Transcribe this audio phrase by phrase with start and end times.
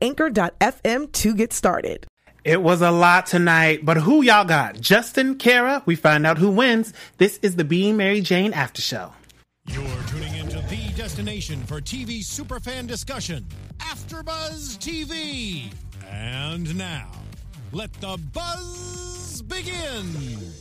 [0.00, 2.06] anchor.fm to get started.
[2.44, 4.80] It was a lot tonight, but who y'all got?
[4.80, 5.82] Justin, Kara?
[5.86, 6.92] We find out who wins.
[7.18, 9.12] This is the Being Mary Jane After Show.
[9.66, 13.46] You're tuning into the destination for TV superfan discussion,
[13.78, 15.72] AfterBuzz TV.
[16.10, 17.12] And now,
[17.72, 20.52] let the buzz begin.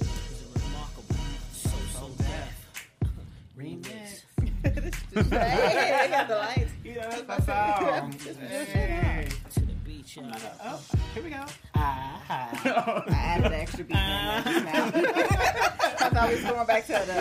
[4.64, 6.72] Hey, I got the lights.
[6.84, 8.12] Yeah, that's my song.
[8.14, 9.28] Hey.
[10.64, 10.80] Oh,
[11.14, 11.46] here we go.
[11.74, 14.86] Ah, I added an extra beat in there just now.
[14.86, 17.06] I thought we was going back ah, to ah.
[17.06, 17.14] the.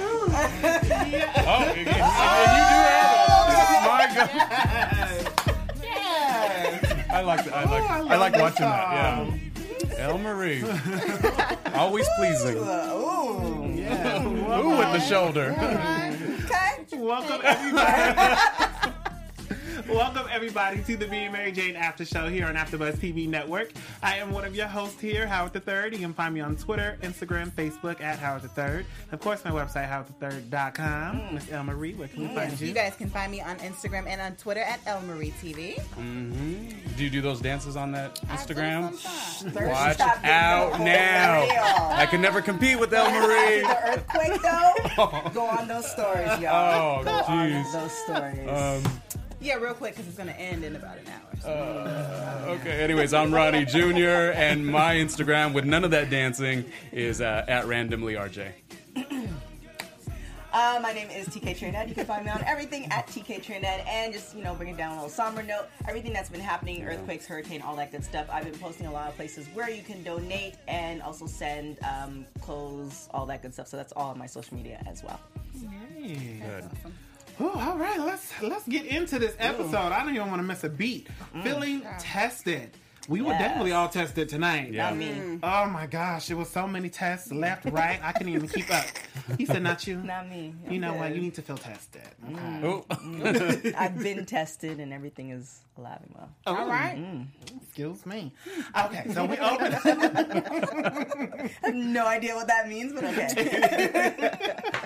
[1.46, 2.10] Oh, and you do have
[3.56, 3.80] it.
[3.86, 4.30] My God.
[5.82, 7.10] Yes.
[7.10, 7.54] I like that.
[7.54, 7.84] I like.
[7.90, 8.92] I, like watching that.
[8.92, 9.49] Yeah.
[9.96, 10.62] El Marie,
[11.74, 12.56] always pleasing.
[12.56, 13.72] Ooh.
[13.74, 14.22] Yeah.
[14.26, 15.54] Ooh, with the shoulder.
[15.58, 16.84] Okay.
[16.96, 18.40] Welcome everybody.
[19.90, 23.72] Welcome everybody to the Being Mary Jane After Show here on AfterBuzz TV Network.
[24.02, 25.92] I am one of your hosts here, Howard the Third.
[25.92, 28.86] You can find me on Twitter, Instagram, Facebook at Howard the Third.
[29.10, 31.34] Of course, my website howardthethird.com.
[31.34, 32.68] Miss El Marie, where can we find you?
[32.68, 35.80] you guys can find me on Instagram and on Twitter at El Marie TV.
[35.80, 38.92] hmm Do you do those dances on that Instagram?
[39.54, 41.42] Watch Watch out now.
[41.96, 43.60] I can never compete with El Marie.
[43.62, 47.00] The earthquake though, go on those stories, y'all.
[47.00, 47.72] Oh, go on jeez.
[47.72, 48.48] those stories.
[48.86, 49.00] Um,
[49.40, 51.40] yeah, real quick because it's gonna end in about an hour.
[51.42, 52.58] So.
[52.60, 52.82] okay.
[52.82, 54.32] Anyways, I'm Ronnie Jr.
[54.34, 58.52] and my Instagram with none of that dancing is uh, at randomly RJ.
[60.52, 61.88] Uh, my name is TK Trinidad.
[61.88, 64.76] You can find me on everything at TK Trinidad and just, you know, bring it
[64.76, 65.66] down a little somber note.
[65.88, 68.26] Everything that's been happening, earthquakes, hurricane, all that good stuff.
[68.32, 72.26] I've been posting a lot of places where you can donate and also send um,
[72.40, 73.68] clothes, all that good stuff.
[73.68, 75.20] So that's all on my social media as well.
[75.60, 76.64] Good.
[77.40, 79.92] Ooh, all right, let's let's get into this episode.
[79.92, 81.08] I don't even want to miss a beat.
[81.34, 81.42] Mm.
[81.42, 82.70] Feeling tested.
[83.08, 84.72] We were definitely all tested tonight.
[84.72, 84.90] Yeah.
[84.90, 85.38] Not me.
[85.42, 87.98] Oh my gosh, it was so many tests left, right.
[88.02, 88.84] I couldn't even keep up.
[89.38, 90.54] He said, "Not you." Not me.
[90.68, 91.14] You know I'm what?
[91.14, 92.02] You need to feel tested.
[92.30, 92.60] Okay.
[92.64, 92.84] Oh,
[93.76, 96.30] I've been tested and everything is alive and well.
[96.46, 97.02] All right.
[97.62, 98.32] Excuse me.
[98.78, 99.74] Okay, so we open.
[99.74, 104.36] I have no idea what that means, but okay.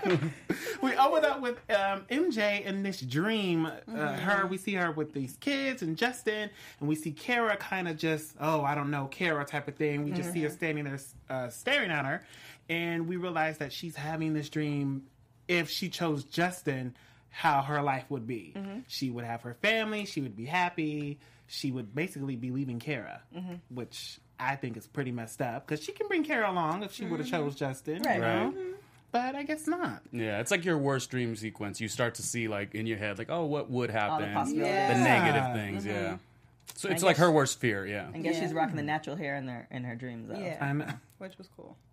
[0.83, 3.67] we open up with um, MJ in this dream.
[3.67, 4.25] Uh, Mm-hmm.
[4.25, 7.97] Her, we see her with these kids and Justin, and we see Kara kind of
[8.05, 10.05] just, oh, I don't know, Kara type of thing.
[10.05, 10.55] We just see her Mm-hmm.
[10.57, 10.99] standing there
[11.31, 12.23] uh, staring at her,
[12.69, 15.05] and we realize that she's having this dream.
[15.49, 16.95] If she chose Justin,
[17.31, 18.53] how her life would be.
[18.57, 18.79] Mm-hmm.
[18.89, 20.05] She would have her family.
[20.07, 21.19] She would be happy.
[21.47, 23.55] She would basically be leaving Kara, Mm-hmm.
[23.75, 27.05] which I think is pretty messed up because she can bring Kara along if she
[27.07, 28.07] would have chose Justin, Mm-hmm.
[28.07, 28.17] Right.
[28.17, 28.47] you know?
[28.65, 28.75] Right.
[29.13, 30.03] But I guess not.
[30.13, 30.41] yeah.
[30.41, 31.81] It's like your worst dream sequence.
[31.81, 34.33] You start to see like in your head, like, oh, what would happen?
[34.33, 34.73] possibilities.
[34.73, 35.03] The Yeah.
[35.05, 35.87] negative things.
[35.87, 36.17] Yeah.
[36.77, 37.87] So it's like guess- her worst fear.
[37.87, 38.09] Yeah.
[38.15, 38.43] I guess Yeah.
[38.43, 40.29] she's rocking the natural hair in her in her dreams.
[40.29, 40.39] Though.
[40.39, 40.59] Yeah.
[40.61, 40.87] I know.
[41.19, 41.77] which was cool.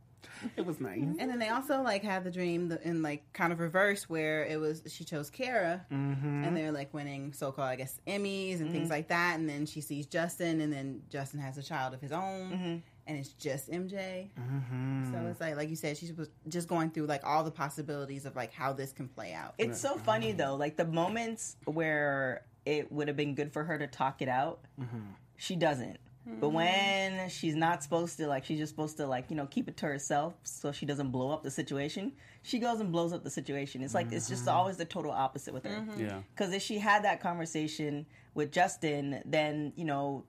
[0.58, 0.98] It was nice.
[1.20, 4.44] And then they also like had the dream the- in like kind of reverse where
[4.46, 6.44] it was she chose Kara Mm-hmm.
[6.44, 9.68] and they're like winning so called I guess Emmys and things like that and then
[9.68, 13.70] she sees Justin and then Justin has a child of his own and it's just
[13.70, 14.30] MJ.
[14.40, 15.12] Mm-hmm.
[15.14, 18.26] So it's like like you said she was just going through like all the possibilities
[18.26, 19.54] of like how this can play out.
[19.60, 23.78] It's so funny though, like the moments where it would have been good for her
[23.78, 25.00] to talk it out, mm-hmm.
[25.38, 25.98] she doesn't.
[26.24, 26.56] But mm-hmm.
[26.56, 29.76] when she's not supposed to, like, she's just supposed to, like, you know, keep it
[29.78, 32.12] to herself so she doesn't blow up the situation.
[32.44, 33.82] She goes and blows up the situation.
[33.82, 34.56] It's like it's just mm-hmm.
[34.56, 35.84] always the total opposite with her.
[35.98, 36.20] Yeah.
[36.36, 38.06] Because if she had that conversation
[38.36, 40.24] with Justin, then you know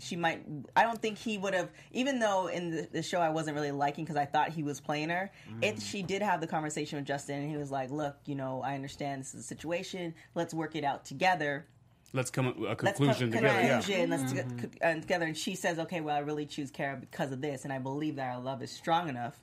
[0.00, 0.44] she might.
[0.76, 1.70] I don't think he would have.
[1.92, 4.80] Even though in the, the show I wasn't really liking because I thought he was
[4.80, 5.30] playing her.
[5.60, 5.82] It mm.
[5.82, 8.74] she did have the conversation with Justin, and he was like, "Look, you know, I
[8.74, 10.14] understand this is a situation.
[10.34, 11.66] Let's work it out together."
[12.14, 13.60] Let's come up with a Let's conclusion come- together.
[13.60, 14.06] Yeah.
[14.08, 14.56] Let's mm-hmm.
[14.56, 15.26] get uh, together.
[15.26, 18.16] And she says, "Okay, well, I really choose Kara because of this, and I believe
[18.16, 19.38] that our love is strong enough."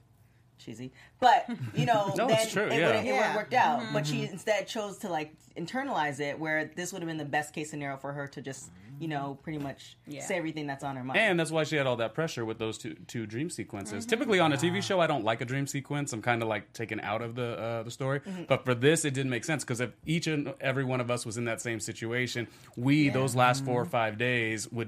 [0.57, 2.87] Cheesy, but you know, No, then it's true, it yeah.
[2.87, 3.35] would have Yeah.
[3.35, 3.83] worked out.
[3.91, 4.13] But mm-hmm.
[4.13, 7.69] she instead chose to like internalize it, where this would have been the best case
[7.69, 10.21] scenario for her to just, you know, pretty much Yeah.
[10.21, 11.19] say everything that's on her mind.
[11.19, 14.05] And that's why she had all that pressure with those two two dream sequences.
[14.05, 16.13] Typically on a TV show, I don't like a dream sequence.
[16.13, 18.21] I'm kind of like taken out of the uh, the story.
[18.47, 21.25] But for this, it didn't make sense because if each and every one of us
[21.25, 24.87] was in that same situation, we those last four or five days would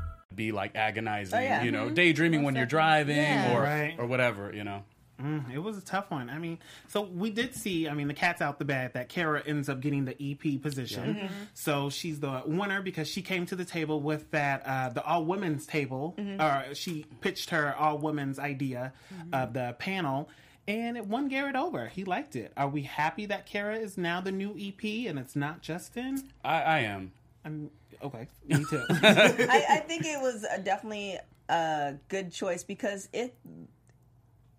[0.33, 1.63] Be like agonizing, Oh, yeah.
[1.63, 1.93] you know, mm-hmm.
[1.95, 3.55] daydreaming when you're driving Yeah.
[3.55, 3.95] or Right.
[3.97, 4.83] or whatever, you know.
[5.21, 6.29] Mm, it was a tough one.
[6.31, 6.57] I mean,
[6.87, 9.79] so we did see, I mean, the cat's out the bag that Kara ends up
[9.79, 11.15] getting the EP position.
[11.15, 11.33] Mm-hmm.
[11.53, 15.23] So she's the winner because she came to the table with that, uh, the all
[15.25, 16.41] women's table, mm-hmm.
[16.41, 18.93] or she pitched her all women's idea
[19.31, 20.27] of the panel.
[20.67, 21.87] And it won Garrett over.
[21.87, 22.53] He liked it.
[22.55, 26.23] Are we happy that Kara is now the new EP and it's not Justin?
[26.43, 27.11] I, I am.
[27.43, 27.71] I'm
[28.03, 28.27] okay.
[28.47, 28.83] Me too.
[28.89, 31.17] I, I think it was a, definitely
[31.49, 33.35] a good choice because it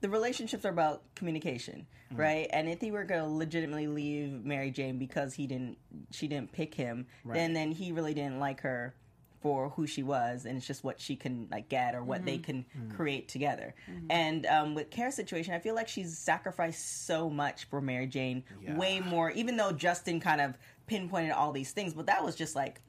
[0.03, 2.21] the relationships are about communication, mm-hmm.
[2.21, 2.49] right?
[2.53, 5.79] And if he were going to legitimately leave Mary Jane because he didn't,
[6.11, 8.95] she didn't pick him, then then he really didn't like her
[9.41, 12.35] for who she was, and it's just what she can like get or what they
[12.35, 12.43] mm-hmm.
[12.43, 12.97] can mm-hmm.
[12.97, 13.75] create together.
[14.09, 18.45] And um, with Kara's situation, I feel like she's sacrificed so much for Mary Jane,
[18.77, 19.31] way more.
[19.33, 20.57] Even though Justin kind of
[20.87, 22.81] pinpointed all these things, but that was just like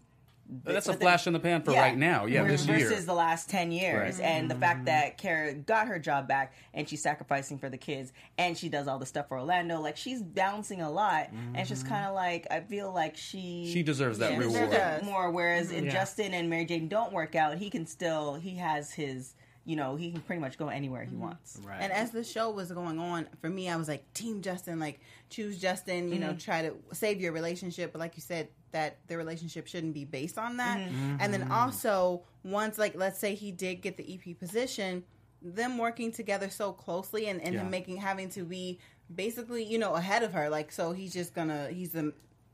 [0.50, 2.26] That's a but the- flash in the pan for right now.
[2.26, 3.02] Yeah, Versus this year.
[3.02, 4.20] the last 10 years.
[4.20, 4.26] Right.
[4.26, 4.86] And the fact mm-hmm.
[4.86, 8.88] that Kara got her job back and she's sacrificing for the kids and she does
[8.88, 9.80] all the stuff for Orlando.
[9.80, 11.30] Like, she's bouncing a lot.
[11.32, 11.94] And it's just mm-hmm.
[11.94, 13.70] kind of like, I feel like she.
[13.72, 14.54] She deserves that she reward.
[14.54, 15.02] deserves Does.
[15.02, 15.32] it more.
[15.32, 15.78] Whereas mm-hmm.
[15.78, 15.92] if Yeah.
[15.92, 19.96] Justin and Mary Jane don't work out, he can still, he has his, you know,
[19.96, 21.22] he can pretty much go anywhere he mm-hmm.
[21.22, 21.60] wants.
[21.66, 21.80] right.
[21.80, 25.00] And as the show was going on, for me, I was like, Team Justin, like
[25.30, 26.12] choose Justin.
[26.12, 26.38] You know, mm-hmm.
[26.38, 27.94] try to save your relationship.
[27.94, 30.80] But like you said, that the relationship shouldn't be based on that.
[30.80, 31.18] Mm-hmm.
[31.20, 35.04] And then also, once like let's say he did get the EP position,
[35.42, 37.62] them working together so closely and, and Yeah.
[37.62, 38.80] him making having to be
[39.14, 40.50] basically you know ahead of her.
[40.50, 42.14] Like so, he's just gonna he's the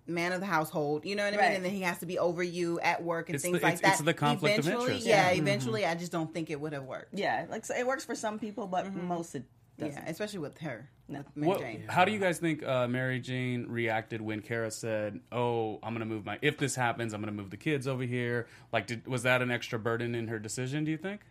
[0.09, 1.05] man of the household.
[1.05, 1.47] You know what I Right.
[1.47, 1.55] mean?
[1.57, 3.75] And then he has to be over you at work and It's things the- like
[3.75, 3.93] it's- that.
[3.99, 5.07] it's the conflict of eventually, interest.
[5.07, 5.31] Yeah, Yeah.
[5.31, 5.47] Mm-hmm.
[5.47, 7.13] eventually, I just don't think it would have worked.
[7.17, 7.45] Yeah.
[7.49, 9.05] Like, so it works for some people, but mm-hmm.
[9.07, 9.43] most it
[9.77, 9.93] doesn't.
[9.95, 11.23] Yeah, especially with her, No.
[11.35, 11.85] Mary What, Jane.
[11.89, 16.05] how do you guys think uh, Mary Jane reacted when Kara said, "Oh, I'm gonna
[16.05, 18.47] move my if this happens, I'm gonna move the kids over here"?
[18.71, 20.85] Like, did, was that an extra burden in her decision?
[20.85, 21.21] Do you think?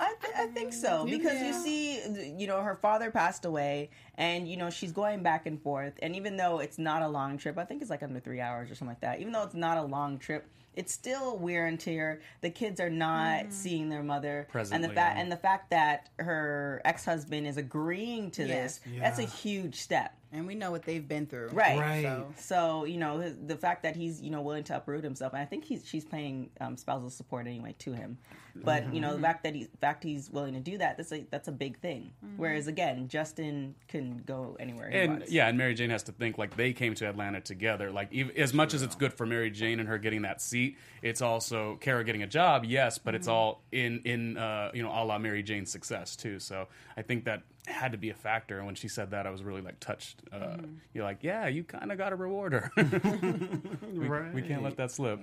[0.00, 4.48] I, th- I think so because you see, you know, her father passed away, and
[4.48, 5.92] you know she's going back and forth.
[6.02, 8.70] And even though it's not a long trip, I think it's like under three hours
[8.70, 9.20] or something like that.
[9.20, 12.20] Even though it's not a long trip, it's still wear and tear.
[12.40, 13.52] The kids are not mm.
[13.52, 15.22] seeing their mother, and the fact yeah.
[15.22, 20.14] and the fact that her ex husband is agreeing to this, that's a huge step.
[20.34, 21.48] And we know what they've been through.
[21.52, 21.78] Right.
[21.78, 22.02] Right.
[22.02, 25.32] So, So you know his- the fact that he's you know willing to uproot himself,
[25.32, 28.18] and I think he's she's paying um, spousal support anyway to him.
[28.56, 31.26] But you know the fact that he fact he's willing to do that that's a
[31.30, 32.12] that's a big thing.
[32.36, 35.32] Whereas again, Justin can go anywhere he And wants.
[35.32, 37.90] yeah, and Mary Jane has to think like they came to Atlanta together.
[37.90, 40.76] Like ev as much as it's good for Mary Jane and her getting that seat,
[41.02, 44.90] it's also Kara getting a job, yes, but it's all in in uh, you know
[44.90, 46.38] a la Mary Jane's success too.
[46.38, 48.58] So I think that had to be a factor.
[48.58, 50.22] And when she said that, I was really like touched.
[50.32, 50.56] Uh,
[50.92, 52.70] You're like, yeah, you kind of got to reward her.
[52.76, 55.20] we, we can't let that slip.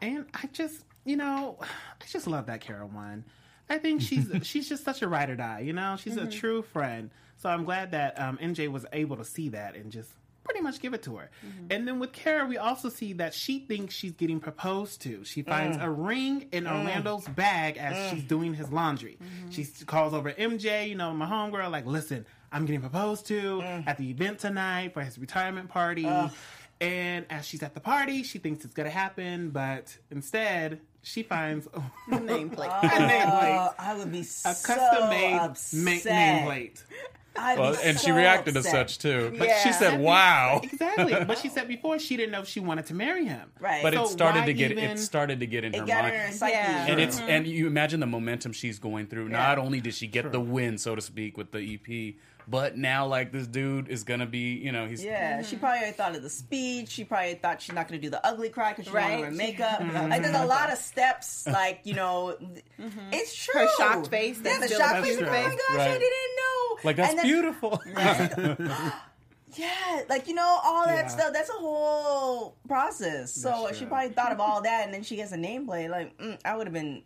[0.00, 3.24] And I just, you know, I just love that Kara one.
[3.70, 5.60] I think she's she's just such a ride or die.
[5.60, 7.10] You know, she's a true friend.
[7.38, 10.10] So I'm glad that um, MJ was able to see that and just
[10.44, 11.30] pretty much give it to her.
[11.46, 11.66] Mm-hmm.
[11.70, 15.24] And then with Kara, we also see that she thinks she's getting proposed to.
[15.24, 15.48] She mm.
[15.48, 16.72] finds a ring in mm.
[16.72, 18.10] Orlando's bag as mm.
[18.10, 19.18] she's doing his laundry.
[19.22, 19.50] Mm-hmm.
[19.50, 23.96] She calls over MJ, you know, my homegirl, like, listen, I'm getting proposed to at
[23.96, 26.06] the event tonight for his retirement party.
[26.80, 31.66] And as she's at the party, she thinks it's gonna happen, but instead she finds
[31.74, 32.68] a nameplate.
[32.80, 36.02] nameplate, Uh, I would be a so custom-made ma- upset.
[36.04, 36.82] nameplate.
[37.36, 38.90] I'd be Well, and she so reacted as upset.
[38.90, 39.34] such too.
[39.38, 42.86] But she said, "Wow." Exactly, but she said before she didn't know if she wanted
[42.86, 43.50] to marry him.
[43.60, 43.82] Right.
[43.82, 45.90] But So it started to get even- it started to get in her mind.
[45.90, 46.52] her in her psyche.
[46.52, 46.86] Yeah.
[46.86, 47.30] and it's mm-hmm.
[47.30, 49.28] and you imagine the momentum she's going through.
[49.28, 52.14] Not only did she get the win, so to speak, with the EP,
[52.48, 55.64] but now like this dude is gonna be, you know, he's Yeah, she mm-hmm.
[55.64, 56.88] probably thought of the speech.
[56.90, 59.02] She probably thought she's not going to do the ugly cry because she Right.
[59.02, 59.80] wanted to wear makeup.
[59.80, 60.10] Mm-hmm.
[60.10, 60.48] Like, there's a mm-hmm.
[60.48, 61.46] lot of steps.
[61.46, 62.36] Like, you know,
[63.12, 63.60] it's true.
[63.60, 65.16] Her shocked face, Yeah, the still shocked face.
[65.16, 65.60] cute Oh my face.
[65.68, 66.78] gosh, I didn't know.
[66.84, 67.82] like that's And then- beautiful.
[69.54, 71.08] Yeah, like you know, all that Yeah.
[71.08, 71.32] stuff.
[71.34, 73.34] That's a whole process.
[73.34, 75.90] So That's she probably thought of all that, and then she gets a nameplate.
[75.90, 77.02] Like, mm, I would have been.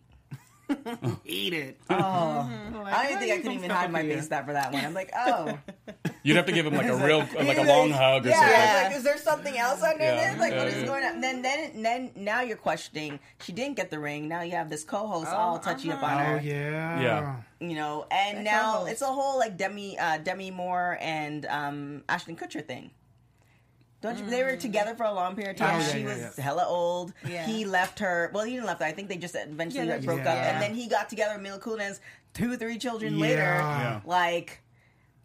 [1.24, 1.78] Eat it.
[1.90, 2.48] Oh,
[2.86, 4.84] I didn't think I could even hide my face that for that one.
[4.84, 5.58] I'm like, oh,
[6.22, 8.56] You'd have to give him like a real, like a long hug or yeah, something.
[8.60, 10.32] it's like, is there something else under Yeah.
[10.32, 10.40] this?
[10.40, 10.86] Like, what Yeah, is yeah.
[10.86, 11.20] going on?
[11.20, 13.20] Then, then, then, now you're questioning.
[13.42, 14.26] She didn't get the ring.
[14.26, 16.38] Now you have this co-host all touchy up on her.
[16.38, 17.00] Oh yeah.
[17.00, 17.36] Yeah.
[17.60, 18.92] You know, and That now co-host.
[18.92, 22.90] it's a whole like Demi, uh, Demi Moore and um, Ashton Kutcher thing.
[24.06, 24.30] Don't you?
[24.30, 25.80] They were together for a long period of time.
[25.80, 25.84] Mm.
[25.86, 25.92] Yeah.
[25.92, 26.42] she Yeah, was yeah, yeah.
[26.44, 27.12] hella old.
[27.24, 28.30] He left her.
[28.32, 28.86] Well, he didn't left her.
[28.86, 32.00] I think they just eventually broke up, and then he got together with Mila Kunis
[32.34, 34.00] two or three children later.
[34.04, 34.60] Like,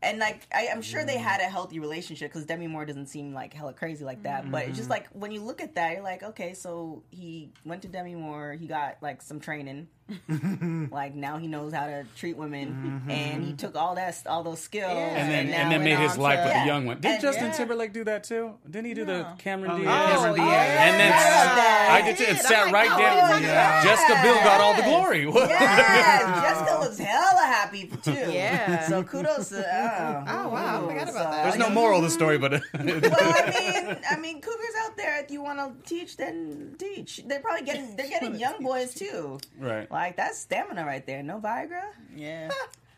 [0.02, 1.48] and like I, I'm sure they had mm.
[1.48, 4.50] a healthy relationship because Demi Moore doesn't seem like hella crazy like that.
[4.50, 4.92] But it's just mm-hmm.
[4.92, 8.54] like when you look at that, you're like, okay, so he went to Demi Moore,
[8.54, 9.88] he got like some training.
[10.92, 13.12] like now he knows how to treat women, mm-hmm.
[13.12, 16.14] and he took all that, all those skills, And then, now and then made his
[16.14, 16.62] on life to- with Yeah.
[16.64, 17.00] the young one.
[17.00, 17.52] Did And- Justin Yeah.
[17.54, 18.56] Timberlake do that too?
[18.70, 19.86] Didn't he do the Cameron Oh, Diaz?
[19.88, 20.48] yeah, oh, Cameron Oh, Diaz.
[20.48, 20.84] yeah.
[20.84, 21.94] And then Yeah.
[21.94, 22.24] I did too.
[22.26, 23.44] It sat like, right oh, down.
[23.44, 23.84] yeah.
[23.84, 25.22] Jessica Biel got all the glory.
[25.52, 28.12] Yeah, Jessica looks hella happy too.
[28.12, 28.88] Yeah.
[28.88, 29.60] So kudos to.
[29.60, 31.44] Oh, Oh, wow, I forgot about that.
[31.44, 35.22] There's no moral of the story, but well, I mean, I mean, cougars out there.
[35.24, 37.22] If you want to teach, then teach.
[37.26, 39.40] They're probably getting they're getting young boys too.
[39.60, 39.90] right.
[39.92, 41.24] Like that's stamina right there.
[41.24, 41.84] No Viagra.
[42.16, 42.50] Yeah.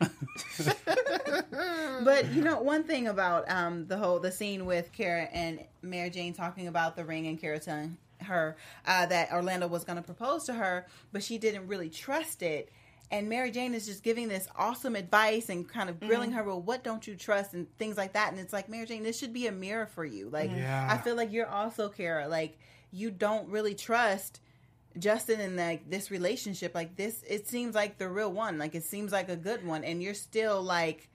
[2.04, 6.10] but you know, one thing about um, the whole the scene with Kara and Mary
[6.10, 8.56] Jane talking about the ring and Kara telling her
[8.86, 12.70] uh, that Orlando was going to propose to her, but she didn't really trust it.
[13.14, 16.38] And Mary Jane is just giving this awesome advice and kind of grilling mm-hmm.
[16.38, 18.32] her, well, what don't you trust and things like that.
[18.32, 20.28] And it's like, Mary Jane, this should be a mirror for you.
[20.30, 20.88] Like, Yeah.
[20.90, 22.26] I feel like you're also Kara.
[22.26, 22.58] Like,
[22.90, 24.40] you don't really trust
[24.98, 26.74] Justin in like this relationship.
[26.74, 28.58] Like this, it seems like the real one.
[28.58, 31.08] Like it seems like a good one, and you're still like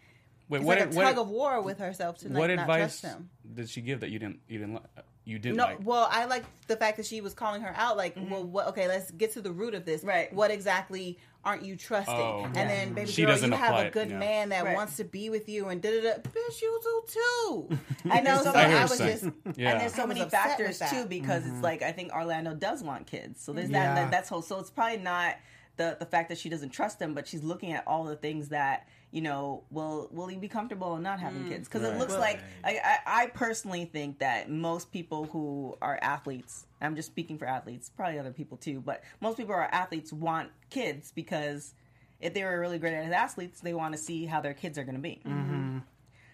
[0.50, 0.80] Wait, what?
[0.80, 3.30] like a what- tug of war with herself to like, what not advice trust him.
[3.54, 4.40] did she give that you didn't?
[4.48, 4.82] You didn't.
[5.30, 5.78] Li- You didn't No, like?
[5.84, 7.98] well, I like the fact that she was calling her out.
[7.98, 10.02] Like, well, what, okay, let's get to the root of this.
[10.02, 10.10] Mm-hmm.
[10.10, 10.34] Right.
[10.34, 12.14] What exactly aren't you trusting?
[12.16, 12.68] Oh, and okay.
[12.68, 14.20] then, baby She girl, you have apply a it, good yeah.
[14.20, 14.76] man that Right.
[14.76, 16.20] wants to be with you, and da da da.
[16.22, 17.78] Bitch, you do too.
[18.12, 18.38] I know.
[18.40, 19.34] so So I hear I what was you're just saying.
[19.46, 20.90] And there's so many factors with that.
[20.92, 23.94] too because it's like I think Orlando does want kids, so there's Yeah.
[23.94, 24.12] that, that.
[24.12, 24.42] That's whole.
[24.42, 25.36] So it's probably not
[25.78, 28.50] the the fact that she doesn't trust him, but she's looking at all the things
[28.50, 31.50] that you know will will he be comfortable in not having mm.
[31.50, 31.68] kids?
[31.68, 36.66] Because it looks like I, I I personally think that most people who are athletes,
[36.82, 40.14] I'm just speaking for athletes, probably other people too, but most people who are athletes
[40.14, 41.74] want kids because
[42.20, 44.84] if they were really great as athletes, they want to see how their kids are
[44.84, 45.22] going to be.
[45.26, 45.80] Mm-hmm.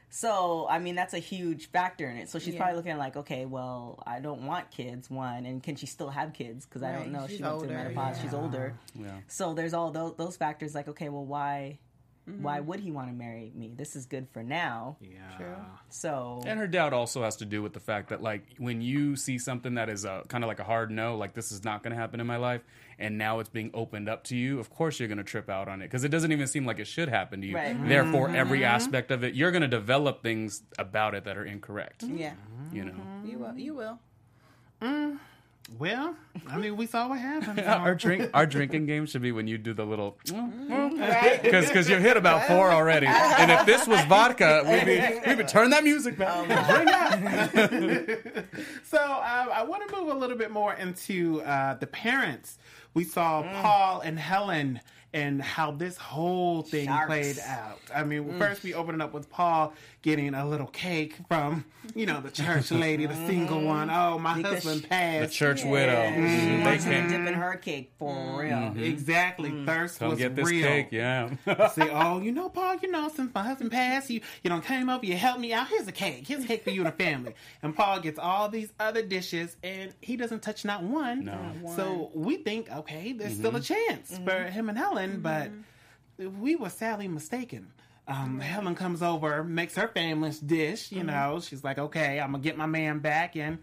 [0.10, 2.29] So, I mean, that's a huge factor in it.
[2.29, 2.62] So she's Yeah.
[2.62, 6.10] probably looking at like, okay, well, I don't want kids, one, and can she still
[6.10, 6.65] have kids?
[6.65, 7.27] Because I don't know.
[7.27, 8.22] she's She went through older, menopause.
[8.22, 8.74] She's older.
[8.96, 9.20] Yeah.
[9.27, 10.74] So there's all those, those factors.
[10.74, 11.79] Like, okay, well, why,
[12.25, 12.67] why Mm-hmm.
[12.67, 13.74] would he want to marry me?
[13.75, 14.98] This is good for now.
[15.00, 15.55] Yeah.
[15.89, 19.15] So And her doubt also has to do with the fact that, like, when you
[19.15, 21.84] see something that is a kind of like a hard no, like this is not
[21.84, 22.62] going to happen in my life,
[22.98, 25.67] and now it's being opened up to you, of course you're going to trip out
[25.67, 27.55] on it because it doesn't even seem like it should happen to you.
[27.55, 27.77] Right.
[27.79, 27.88] Mhm.
[27.89, 32.03] Therefore, every aspect of it, you're going to develop things about it that are incorrect.
[32.03, 32.34] yeah,
[32.72, 33.58] You know, you will.
[33.58, 34.00] You will.
[35.79, 36.15] Well,
[36.48, 37.60] I mean, we saw what happened.
[37.62, 42.01] our drink, our drinking game should be when you do the little, because because you've
[42.03, 45.84] hit about four already, and if this was vodka, we'd be we would turn that
[45.84, 46.45] music back.
[48.84, 52.57] So um, I want to move a little bit more into uh, the parents.
[52.93, 53.62] We saw Mm.
[53.62, 54.79] Paul and Helen
[55.13, 57.07] and how this whole thing Sharks.
[57.07, 57.79] played out.
[57.93, 58.38] I mean, Mm.
[58.38, 59.74] first we opened it up with Paul
[60.06, 63.90] getting a little cake from, you know, the church lady, the single one.
[63.90, 64.42] Oh, my Mm-hmm.
[64.44, 65.32] Because husband passed.
[65.32, 65.92] The church widow.
[65.94, 66.58] Yeah, Mhm.
[66.60, 68.74] They wants to can't dip in her cake for real.
[68.78, 69.50] Exactly.
[69.66, 70.00] Thirst Mm.
[70.00, 70.68] come was get this real.
[70.68, 70.90] cake.
[70.92, 71.30] Yeah.
[71.74, 74.90] Say, oh, you know, Paul, you know, since my husband passed, you, you know, came
[74.92, 75.68] over, you helped me out.
[75.70, 76.28] Here's a cake.
[76.28, 77.34] Here's a cake for you and the family.
[77.64, 81.26] And Paul gets all these other dishes, and he doesn't touch not one.
[81.26, 81.34] No.
[81.64, 85.50] Not So we think, okay, there's still a chance for him and Helen, but
[86.18, 87.72] we were sadly mistaken.
[88.08, 90.92] Um, Helen comes over, makes her family's dish.
[90.92, 91.08] You mm-hmm.
[91.08, 93.60] know, she's like, okay, I'm gonna get my man back, and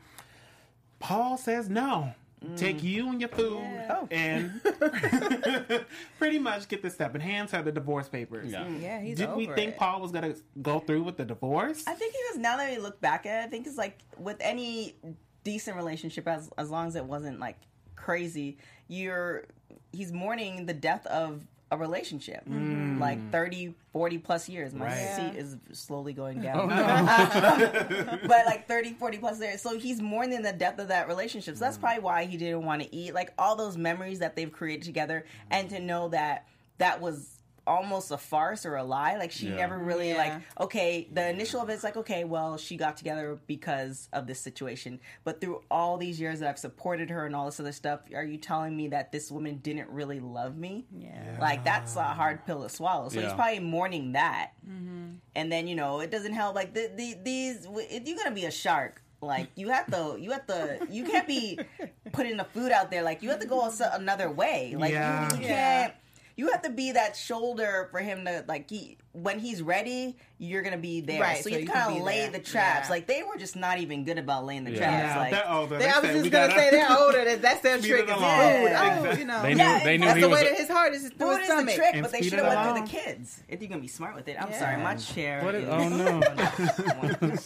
[0.99, 2.15] Paul says no.
[2.45, 2.57] Mm.
[2.57, 4.09] Take you and your food oh.
[4.11, 4.61] and
[6.19, 8.51] pretty much get this step and hands her the divorce papers.
[8.51, 8.65] Yeah.
[8.65, 9.77] Mm, yeah, he's Did we think it.
[9.77, 11.85] Paul was gonna go through with the divorce?
[11.87, 12.39] I think he was.
[12.39, 14.97] Now that we look back at it, I think it's like with any
[15.45, 17.59] decent relationship, as as long as it wasn't like
[17.95, 18.59] crazy,
[18.89, 19.45] you're
[19.93, 22.47] he's mourning the death of a relationship.
[22.49, 23.00] Mm.
[23.00, 24.75] Like 30 40 plus years.
[24.75, 25.17] My Right.
[25.17, 26.71] seat is slowly going down.
[26.71, 31.57] Oh, but like 30 40 plus years so he's mourning the death of that relationship.
[31.57, 31.81] So that's mm.
[31.81, 33.14] probably why he didn't want to eat.
[33.14, 36.47] Like all those memories that they've created together and to know that
[36.79, 39.16] that was almost a farce or a lie.
[39.16, 39.57] Like she Yeah.
[39.57, 40.16] never really Yeah.
[40.16, 44.40] like okay, the initial of it's like okay, well, she got together because of this
[44.40, 45.00] situation.
[45.25, 48.25] But through all these years that I've supported her and all this other stuff, are
[48.25, 50.87] you telling me that this woman didn't really love me?
[50.97, 51.37] Yeah.
[51.40, 53.09] Like that's a hard pill to swallow.
[53.09, 54.52] So he's probably mourning that.
[54.69, 55.14] Mm-hmm.
[55.35, 58.35] And then, you know, it doesn't help like the, the these if you're going to
[58.35, 61.57] be a shark like you have to, you have to, you can't be
[62.12, 63.02] putting the food out there.
[63.02, 64.75] Like you have to go another way.
[64.76, 65.31] Like Yeah.
[65.33, 65.83] you, you Yeah.
[65.83, 65.95] can't.
[66.35, 68.71] You have to be that shoulder for him to like.
[68.71, 71.21] He when he's ready, you're gonna be there.
[71.21, 72.31] Right, so, so you you kind of lay there.
[72.31, 72.87] the traps.
[72.89, 72.91] Yeah.
[72.93, 74.79] Like they were just not even good about laying the Yeah.
[74.79, 75.03] traps.
[75.15, 75.79] Yeah, like they're older.
[75.79, 77.25] They, They I was said, just gonna gotta- say they're older.
[77.27, 78.01] That, that's their Speed trick.
[78.05, 78.23] it Is food.
[78.23, 79.07] along.
[79.07, 79.43] Oh, you know.
[79.43, 79.62] They knew.
[79.62, 80.41] Yeah, they knew That's he the was.
[80.41, 82.33] way that his heart is through Food his is the trick, And but they should
[82.39, 82.77] have went along.
[82.89, 83.43] through the kids.
[83.49, 84.59] If you're gonna be smart with it, I'm Yeah.
[84.59, 85.45] sorry, my chair.
[85.45, 86.21] What is- is- oh, no.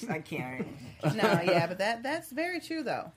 [0.14, 0.66] I can't.
[1.16, 3.11] no, yeah, but that that's very true though.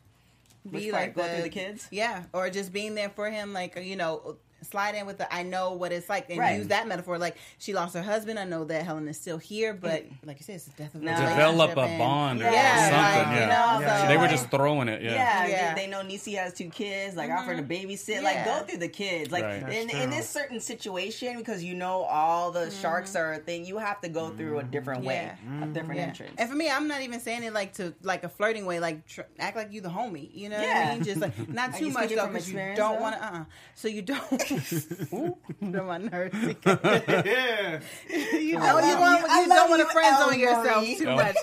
[0.70, 1.88] be like Go through the kids?
[1.92, 5.44] Yeah, or just being there for him, like you know, slide in with the I
[5.44, 6.58] know what it's like, and Right.
[6.58, 7.18] use that metaphor.
[7.18, 8.38] Like she lost her husband.
[8.40, 11.02] I know that Helen is still here, but like you said, it's the death of
[11.02, 11.12] No.
[11.12, 13.32] Develop a and- bond or Yeah, something.
[13.32, 14.02] like, you know, Yeah.
[14.02, 15.02] so, they were like, just throwing it.
[15.02, 15.14] Yeah.
[15.14, 15.74] Yeah, Yeah.
[15.76, 17.16] They, they know Niecy has two kids.
[17.16, 18.22] Like offer to babysit.
[18.24, 19.32] Like go through the kids.
[19.32, 19.64] Like Right.
[19.74, 23.66] in, in this certain situation, because you know all the sharks are a thing.
[23.66, 25.64] You have to go through a different way, Yeah.
[25.64, 26.08] a different Yeah.
[26.08, 26.34] entrance.
[26.38, 29.06] And for me, I'm not even saying it like to like a flirting way, like
[29.08, 30.30] tr- act like you the homie.
[30.34, 30.90] You know what Yeah.
[30.90, 31.04] I mean?
[31.04, 33.24] Just like not too much speaking though, because you don't want to.
[33.26, 33.44] Uh,
[33.76, 34.49] so you don't.
[35.14, 36.36] Ooh, my nerves.
[36.66, 37.80] Yeah.
[38.34, 39.00] you know, love you, you.
[39.00, 41.16] want, I you don't want to friend zone yourself too Oh.
[41.16, 41.36] much,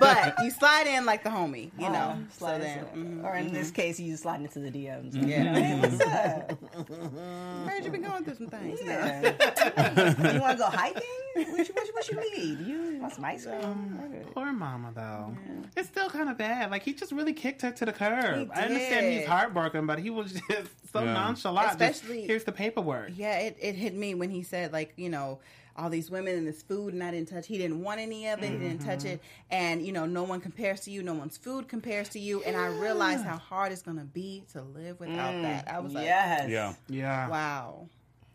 [0.00, 1.70] but you slide in like the homie.
[1.78, 2.78] You know, Um, so slide then.
[2.94, 5.14] into- mhm, or in this case, you just slide into the DMs.
[5.14, 5.54] Yeah.
[5.54, 7.68] Hey, what's up?
[7.68, 8.80] heard you been going through some things.
[8.80, 8.92] you know.
[8.94, 10.32] Yeah.
[10.34, 11.02] you want to go hiking?
[11.34, 12.60] What you, what, you, what you need?
[12.66, 14.00] You want some ice cream?
[14.06, 14.22] Okay.
[14.34, 15.36] Poor mama though.
[15.76, 16.70] It's still kind of bad.
[16.70, 18.38] Like he just really kicked her to the curb.
[18.38, 21.12] He I understand he's heartbroken, but he was just so Yeah.
[21.12, 21.78] nonchalant.
[21.78, 23.10] Just, Especially- here's the paperwork.
[23.14, 25.40] Yeah, it, it hit me when he said like you know
[25.76, 27.46] all these women and this food and I didn't touch.
[27.46, 28.50] He didn't want any of it.
[28.50, 29.54] He didn't touch it, mm-hmm.
[29.54, 31.02] and you know no one compares to you.
[31.02, 32.42] No one's food compares to you.
[32.44, 35.68] And I realized how hard it's gonna be to live without mm, that.
[35.68, 36.48] I was like, Yes.
[36.48, 36.74] Yeah.
[36.88, 37.28] Yeah.
[37.28, 37.88] wow.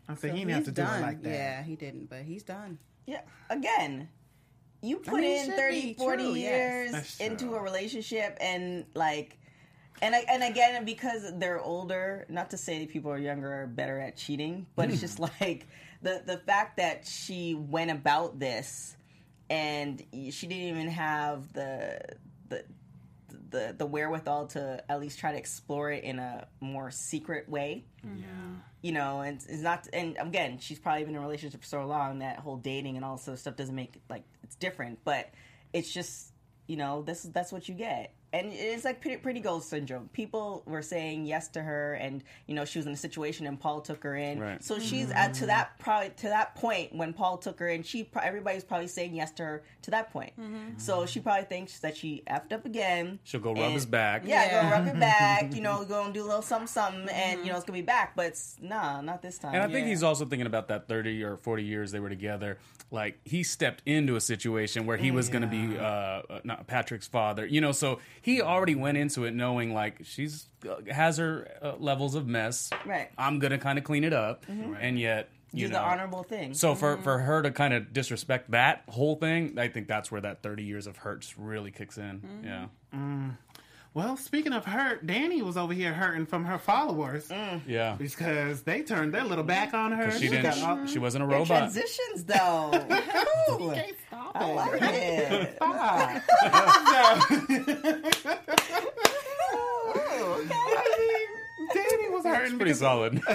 [0.08, 1.30] I said So he didn't have he's to do it like that.
[1.30, 2.78] Yeah, he didn't, but he's done.
[3.06, 3.22] Yeah.
[3.50, 4.08] Again,
[4.82, 9.38] you put mean, in should 30, 40 true, years That's into a relationship and like
[10.00, 13.98] and I- and again because they're older, not to say people are younger are better
[14.00, 15.66] at cheating, but it's just like
[16.02, 18.96] the the fact that she went about this
[19.50, 22.00] and she didn't even have the
[22.48, 22.64] the
[23.50, 27.84] the the wherewithal to at least try to explore it in a more secret way
[28.02, 28.24] Yeah.
[28.80, 29.86] you know, and it's not.
[29.92, 33.04] And again, she's probably been in a relationship for so long that whole dating and
[33.04, 35.00] all this other stuff doesn't make it like it's different.
[35.04, 35.30] But
[35.72, 36.32] it's just
[36.66, 38.14] you know this that's what you get.
[38.34, 40.08] And it's like pretty, pretty girl syndrome.
[40.12, 43.60] People were saying yes to her, and you know she was in a situation, and
[43.60, 44.38] Paul took her in.
[44.40, 44.64] Right.
[44.64, 47.82] So she's at to that probably to that point when Paul took her in.
[47.82, 50.32] She everybody's probably saying yes to her to that point.
[50.78, 53.18] So she probably thinks that she effed up again.
[53.24, 54.22] She'll go rub and- his back.
[54.26, 54.62] Yeah, Yeah.
[54.70, 55.54] go rub it back.
[55.54, 57.82] You know, go and do a little something, something, and you know it's gonna be
[57.82, 58.16] back.
[58.16, 59.54] But it's nah, not this time.
[59.54, 59.90] And I think Yeah.
[59.90, 62.58] he's also thinking about that 30 or 40 years they were together.
[62.90, 66.66] Like he stepped into a situation where he was going to be uh, uh, not
[66.66, 67.72] Patrick's father, you know.
[67.72, 72.26] So he already went into it knowing like she's uh, has her uh, levels of
[72.26, 72.70] mess.
[72.86, 73.10] Right.
[73.18, 76.22] I'm going to kind of clean it up, and yet you do know the honorable
[76.22, 76.54] thing.
[76.54, 80.20] So for for her to kind of disrespect that whole thing, I think that's where
[80.20, 82.42] that 30 years of hurt just really kicks in.
[82.44, 82.66] Yeah.
[83.94, 87.60] Well, speaking of hurt, Danny was over here hurting from her followers mm.
[87.66, 87.94] Yeah.
[87.98, 90.10] because they turned their little back on her.
[90.12, 90.62] She got didn't.
[90.64, 91.58] all- She wasn't a Your robot.
[91.58, 92.70] transitions though.
[93.50, 93.74] Ooh,
[94.08, 94.54] Stop I it.
[94.54, 95.56] like it.
[95.56, 97.30] Stop.
[99.92, 100.54] Ooh, okay.
[100.54, 101.28] I mean,
[102.44, 103.18] Danny Pretty solid.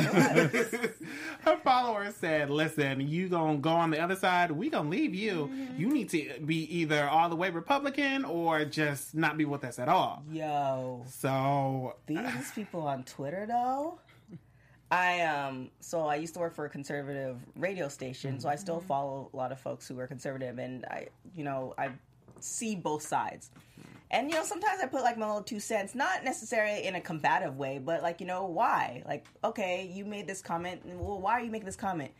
[1.42, 4.52] her followers said, "Listen, you gonna go on the other side.
[4.52, 5.50] We gonna leave you.
[5.52, 5.82] Mm-hmm.
[5.82, 9.80] You need to be either all the way Republican or just not be with us
[9.80, 14.00] at all." Yo, So these people on Twitter though.
[14.90, 18.80] I um so I used to work for a conservative radio station, so I still
[18.80, 21.90] follow a lot of folks who are conservative, and I you know I
[22.40, 23.50] see both sides.
[24.10, 27.02] And you know, sometimes I put like my little two cents, not necessarily in a
[27.02, 29.04] combative way, but like, you know, why?
[29.06, 30.82] Like, okay, you made this comment.
[30.86, 32.12] Well, why are you making this comment?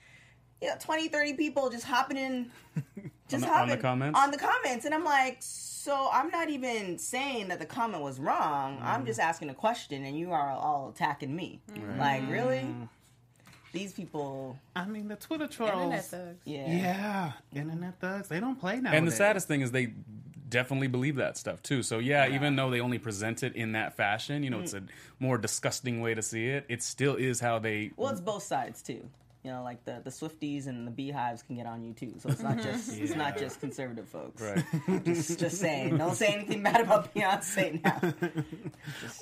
[0.62, 2.52] You know, 20, 30 people just hopping in,
[3.30, 4.20] just the- on the comments?
[4.20, 8.20] on the comments, and I'm like, so I'm not even saying that the comment was
[8.20, 8.80] wrong.
[8.82, 9.06] I'm mm.
[9.06, 11.62] just asking a question, and you are all attacking me.
[11.72, 11.98] Mm.
[11.98, 12.58] Like, really?
[12.58, 12.90] Mm.
[13.72, 15.74] These people, I mean, the Twitter trolls.
[15.74, 16.40] Internet thugs.
[16.46, 16.72] yeah.
[16.72, 18.28] Yeah, internet thugs.
[18.28, 18.92] They don't play now.
[18.92, 19.94] And the saddest thing is they
[20.50, 21.84] definitely believe that stuff too.
[21.84, 24.82] So yeah, even though they only present it in that fashion, you know, it's a
[24.82, 24.88] mm.
[25.20, 26.66] more disgusting way to see it.
[26.70, 27.92] It still is how they.
[27.96, 29.10] Well, it's both sides too.
[29.44, 32.14] you know, like the the Swifties and the BeyHives can get on you too.
[32.20, 34.42] So it's not just it's not just conservative folks.
[34.42, 34.64] Right.
[35.06, 35.98] Just, just saying.
[35.98, 38.14] Don't say anything bad about Beyonce now.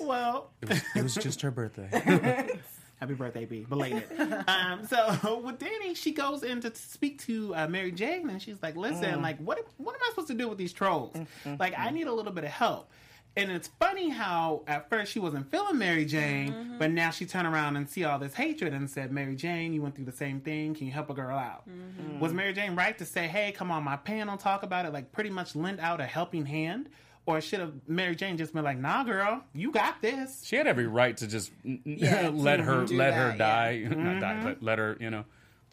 [0.00, 2.60] Well, It was just her birthday.
[3.00, 3.66] Happy birthday, B.
[3.68, 4.04] Belated.
[4.48, 8.62] um, so with Danny, she goes in to speak to uh, Mary Jane, and she's
[8.62, 8.78] like, Mm.
[8.78, 11.14] "Listen, like, what what am I supposed to do with these trolls?
[11.16, 11.54] Mm-hmm.
[11.58, 12.90] Like, I need a little bit of help."
[13.38, 16.78] And it's funny how at first she wasn't feeling Mary Jane, Mm-hmm.
[16.78, 19.82] but now she turned around and see all this hatred and said, "Mary Jane, you
[19.82, 20.74] went through the same thing.
[20.74, 22.18] Can you help a girl out?" Mm-hmm.
[22.20, 24.92] Was Mary Jane right to say, "Hey, come on my panel, talk about it"?
[24.94, 26.88] Like, pretty much lend out a helping hand,
[27.26, 30.66] or should have Mary Jane just been like, "Nah, girl, you got this." She had
[30.66, 31.50] every right to just
[31.84, 34.44] Yeah, let her do let her that, die, not die, mm-hmm.
[34.44, 35.24] but let her, you know.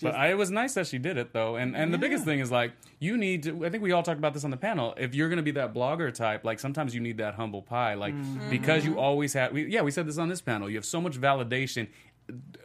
[0.01, 2.39] but I, it was nice that she did it though, and and the biggest thing
[2.39, 3.65] is like you need to.
[3.65, 4.95] I think we all talked about this on the panel.
[4.97, 7.93] If you're going to be that blogger type, like sometimes you need that humble pie,
[7.93, 8.49] like mm-hmm.
[8.49, 9.51] because you always have.
[9.51, 10.69] We, yeah, we said this on this panel.
[10.69, 11.87] You have so much validation.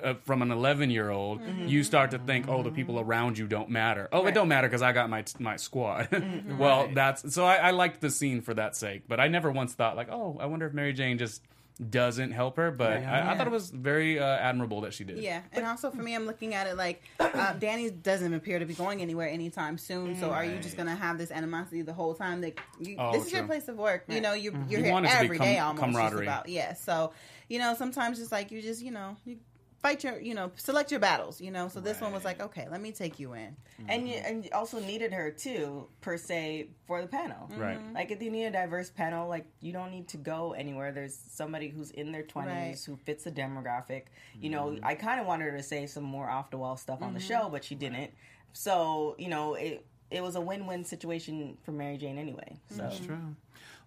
[0.02, 3.48] Uh, from an 11 year old, you start to think, oh, the people around you
[3.48, 4.08] don't matter.
[4.12, 6.08] Oh, it don't matter because I got my my squad.
[6.58, 6.94] well, Right.
[6.94, 9.96] that's so I, I liked the scene for that sake, but I never once thought
[9.96, 11.42] like, oh, I wonder if Mary Jane just
[11.90, 12.70] doesn't help her.
[12.70, 15.18] But I, I thought it was very uh, admirable that she did.
[15.18, 18.64] Yeah, and also for me, I'm looking at it like uh, Danny doesn't appear to
[18.66, 20.16] be going anywhere anytime soon.
[20.18, 22.40] So are you just gonna have this animosity the whole time?
[22.40, 24.04] That you, Oh, this is your place of work.
[24.08, 25.84] You know, you, you're You here want it to be every com- day almost.
[25.84, 26.24] camaraderie.
[26.26, 26.74] about yeah.
[26.74, 27.12] So
[27.48, 29.38] you know, sometimes it's like you just you know you
[29.80, 31.40] fight your you know select your battles.
[31.40, 33.56] You know, so this one was like okay, let me take you in.
[33.80, 33.90] Mm-hmm.
[33.90, 37.48] and you and you also needed her too per se for the panel.
[37.50, 37.60] Mm-hmm.
[37.60, 37.94] Right.
[37.94, 40.92] like if you need a diverse panel like you don't need to go anywhere.
[40.92, 42.78] There's somebody who's in their 20s Right.
[42.86, 44.04] who fits the demographic.
[44.40, 44.84] You know mm-hmm.
[44.84, 47.20] i kind of wanted her to say some more off the wall stuff on the
[47.20, 48.12] show but she didn't.
[48.52, 52.76] So you know it it was a win-win situation for mary jane anyway so.
[52.82, 53.18] That's True.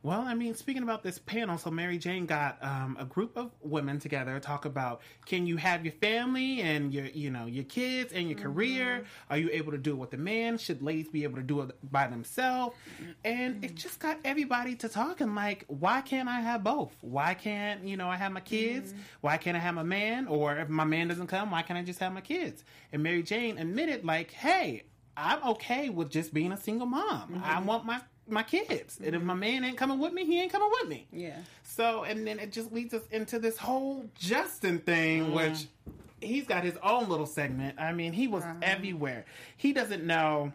[0.03, 3.51] Well, I mean, speaking about this panel, so Mary Jane got um, a group of
[3.61, 8.11] women together talk about can you have your family and your you know your kids
[8.11, 8.47] and your mm-hmm.
[8.47, 9.03] career?
[9.29, 10.57] Are you able to do it with a man?
[10.57, 12.75] Should ladies be able to do it by themselves?
[13.23, 13.75] And it mm-hmm.
[13.75, 16.95] just got everybody to talking like, why can't I have both?
[17.01, 18.93] Why can't you know I have my kids?
[18.93, 19.01] Mm-hmm.
[19.21, 20.27] Why can't I have my man?
[20.27, 22.63] Or if my man doesn't come, why can't I just have my kids?
[22.91, 24.83] And Mary Jane admitted like, hey.
[25.17, 27.43] I'm okay with just being a single mom.
[27.43, 27.99] I want my
[28.31, 28.99] my kids.
[29.03, 29.39] And if my mm-hmm.
[29.39, 31.07] man ain't coming with me, he ain't coming with me.
[31.11, 31.37] Yeah.
[31.63, 35.33] So, and then it just leads us into this whole Justin thing, mm-hmm.
[35.33, 35.67] which
[36.21, 37.79] he's got his own little segment.
[37.79, 38.55] I mean, he was uh-huh.
[38.61, 39.25] everywhere.
[39.57, 40.53] He doesn't know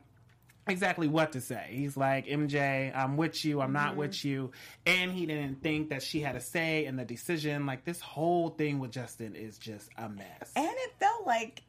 [0.68, 1.68] exactly what to say.
[1.70, 4.28] He's like, MJ, I'm with you, I'm not with mm-hmm.
[4.28, 4.50] you.
[4.84, 7.66] And he didn't think that she had a say in the decision.
[7.66, 10.52] Like, this whole thing with Justin is just a mess.
[10.56, 11.62] and it felt like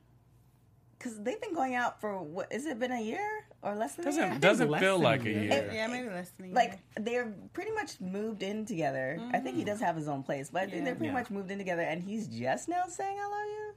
[1.08, 4.08] because they've been going out for what is it been a year or less than
[4.08, 4.22] a year?
[4.22, 5.41] Doesn't doesn't less feel than like a a year.
[5.43, 5.72] year.
[5.74, 6.56] Yeah, maybe less than a year.
[6.56, 9.20] like they're pretty much moved in together.
[9.34, 9.67] I think he mm.
[9.67, 11.20] does have his own place, but I think they're pretty Yeah.
[11.20, 13.74] much moved in together, and he's just now saying "I love you."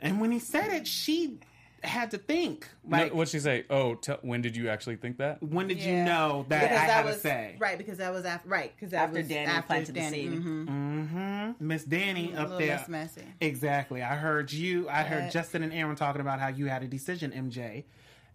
[0.00, 1.38] And when he said it, she
[1.82, 2.68] had to think.
[2.88, 3.64] Like, What'd she say?
[3.70, 5.42] Oh, tell when did you actually think that?
[5.42, 7.56] when did you know that because I that had was to say?
[7.58, 10.22] right because that was after right because that After was Danny after planted the Danny.
[10.22, 10.32] seed.
[10.32, 10.68] Mm-hmm.
[10.68, 10.95] Mm.
[11.06, 11.60] Mhm.
[11.60, 12.84] Miss Danny up there.
[12.88, 13.22] messy.
[13.40, 14.02] Exactly.
[14.02, 14.88] I heard you.
[14.88, 17.84] I heard Justin and Aaron talking about how you had a decision, MJ,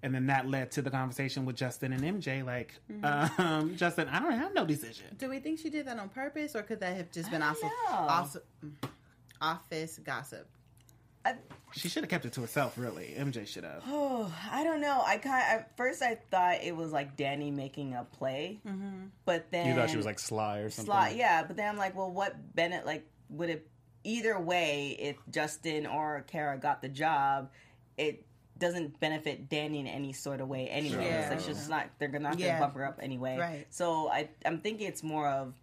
[0.04, 2.44] and then that led to the conversation with Justin and MJ.
[2.46, 3.42] Like, Mm-hmm.
[3.42, 5.06] um, Justin, I don't have no decision.
[5.18, 7.70] Do we think she did that on purpose, or could that have just been also,
[7.90, 8.40] also
[9.42, 10.48] office gossip?
[11.26, 11.36] I,
[11.74, 12.78] She should have kept it to herself.
[12.78, 13.84] Really, MJ should have.
[13.88, 15.02] oh, I don't know.
[15.06, 19.06] I kind at first I thought it was like Danny making a play, mm-hmm.
[19.26, 20.92] but then You thought she was like sly or something.
[20.92, 21.44] Sly, yeah.
[21.44, 23.68] But then I'm like, well, what Bennett like would it
[24.04, 27.50] either way if Justin or Kara got the job,
[27.98, 28.26] it
[28.58, 31.06] doesn't benefit Danny in any sort of way anyway.
[31.06, 31.22] Yeah.
[31.22, 32.60] It's like she's just not they're not gonna Yeah.
[32.60, 33.38] bump her up anyway.
[33.38, 33.68] Right.
[33.70, 35.54] So I I'm thinking it's more of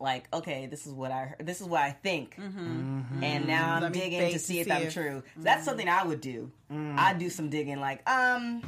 [0.00, 3.00] like, okay, this is what I heard, this is what I think, mm-hmm.
[3.00, 3.24] Mm-hmm.
[3.24, 5.22] and now I'm Let digging bait to to see if see I'm if- true.
[5.36, 5.64] So that's mm.
[5.64, 6.50] something I would do.
[6.72, 6.98] Mm.
[6.98, 8.62] I'd do some digging, like, um,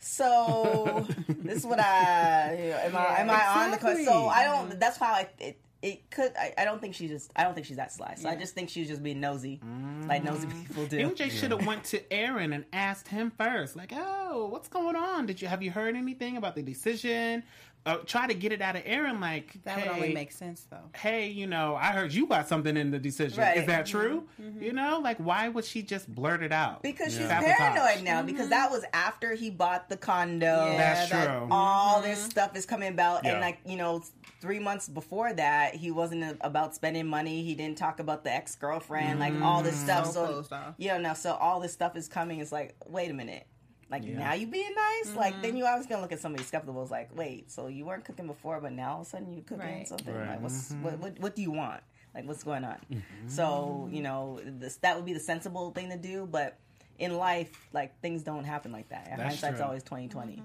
[0.00, 4.04] so this is what I you know, am I am I on the coast?
[4.04, 4.80] So I don't.
[4.80, 5.60] That's how I it.
[5.82, 6.32] It could.
[6.38, 7.30] I, I don't think she's just.
[7.36, 8.14] I don't think she's that sly.
[8.16, 10.06] So I just think she's just being nosy, mm.
[10.06, 10.98] like nosy people do.
[10.98, 15.24] MJ should have went to Aaron and asked him first, like, "Oh, what's going on?
[15.24, 17.44] Did you have you heard anything about the decision?"
[17.86, 20.90] Uh, try to get it out of Aaron, like That would only make sense though.
[20.94, 23.40] hey, you know, I heard you got something in the decision.
[23.40, 23.56] Right.
[23.56, 24.28] Is that true?
[24.38, 24.50] Mm-hmm.
[24.50, 24.62] Mm-hmm.
[24.62, 26.82] You know, like why would she just blurt it out?
[26.82, 27.56] Because she's Sabotage.
[27.56, 28.20] paranoid now.
[28.22, 30.46] Because that was after he bought the condo.
[30.72, 31.48] Yeah, That's that- true.
[31.50, 33.32] All this stuff is coming about, Yeah.
[33.32, 34.02] and like you know,
[34.42, 37.42] three months before that, he wasn't about spending money.
[37.44, 40.04] He didn't talk about the ex girlfriend, like all this stuff.
[40.06, 40.74] So So, closed off.
[40.76, 42.40] you know, so all this stuff is coming.
[42.40, 43.46] It's like, wait a minute.
[43.90, 45.56] Like now you being nice, like then mm-hmm.
[45.58, 46.80] you always gonna look at somebody skeptical.
[46.82, 49.42] It's like, wait, so you weren't cooking before, but now all of a sudden you
[49.42, 49.88] cooking Right.
[49.88, 50.14] something.
[50.14, 50.28] Right.
[50.28, 51.02] Like, what's what, mm-hmm.
[51.02, 51.18] what?
[51.18, 51.82] What do you want?
[52.14, 52.76] Like, what's going on?
[52.90, 53.28] Mm-hmm.
[53.28, 56.28] So, you know, this, that would be the sensible thing to do.
[56.30, 56.58] But
[56.98, 59.08] in life, like things don't happen like that.
[59.08, 59.66] Hindsight's true.
[59.66, 60.42] always twenty twenty.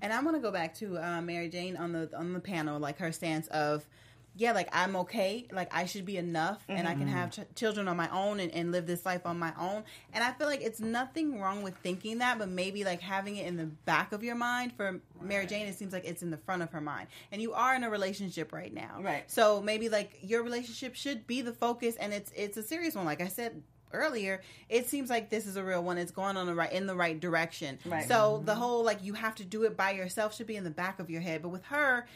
[0.00, 2.78] And I want to go back to uh, Mary Jane on the on the panel,
[2.78, 3.84] like her stance of,
[4.38, 7.10] yeah, like I'm okay, like I should be enough, and I can mm-hmm.
[7.10, 9.82] have ch- children on my own and, and live this life on my own.
[10.12, 13.48] And I feel like it's nothing wrong with thinking that, but maybe like having it
[13.48, 14.74] in the back of your mind.
[14.76, 17.52] For Mary Jane, it seems like it's in the front of her mind, and you
[17.52, 19.28] are in a relationship right now, Right.
[19.28, 23.06] So maybe like your relationship should be the focus, and it's it's a serious one.
[23.06, 23.60] Like I said
[23.92, 26.86] earlier it seems like this is a real one it's going on the right in
[26.86, 28.06] the right direction Right.
[28.06, 28.60] so the mm-hmm.
[28.60, 31.08] whole like you have to do it by yourself should be in the back of
[31.08, 32.06] your head but with her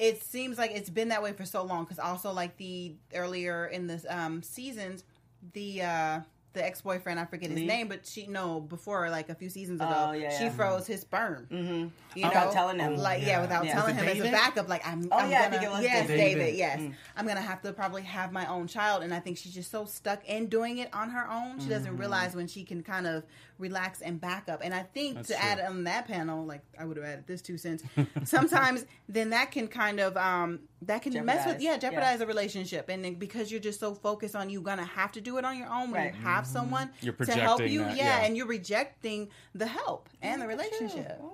[0.00, 3.66] it seems like it's been that way for so long because also like the earlier
[3.66, 5.04] in the um seasons
[5.52, 6.20] the uh
[6.52, 7.66] the ex-boyfriend i forget his Lee?
[7.66, 10.50] name but she no before like a few seasons ago Oh, yeah, she yeah.
[10.50, 11.88] froze his sperm mm-hmm.
[12.18, 12.96] you Without telling him.
[12.96, 13.74] like yeah, without Yeah.
[13.74, 15.62] telling Was it him as a backup like i'm, Oh, I'm yeah, I gonna think
[15.62, 16.16] it was yes David.
[16.16, 16.58] david, David.
[16.58, 16.80] yes
[17.16, 19.84] i'm gonna have to probably have my own child and i think she's just so
[19.84, 22.00] stuck in doing it on her own she doesn't Mm-hmm.
[22.00, 23.22] realize when she can kind of
[23.58, 25.42] relax and back up and i think That's to true.
[25.42, 27.82] add on that panel like i would have added this two cents
[28.24, 31.62] sometimes then that can kind of um that can mess with Jeopardize.
[31.62, 31.78] yeah Yeah.
[31.78, 35.20] jeopardize a relationship and then because you're just so focused on you gonna have to
[35.20, 36.14] do it on your own when Right.
[36.14, 36.52] you have mm-hmm.
[36.52, 38.24] someone You're to help you that, yeah, yeah.
[38.24, 41.28] and you're rejecting the help and the relationship mm-hmm.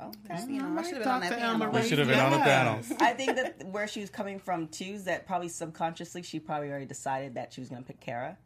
[0.00, 0.44] Okay.
[0.48, 1.70] you know, I should have been on that panel.
[1.70, 2.80] We should have been on the panel.
[3.00, 6.70] I think that where she was coming from too is that probably subconsciously she probably
[6.70, 8.38] already decided that she was going to pick Kara,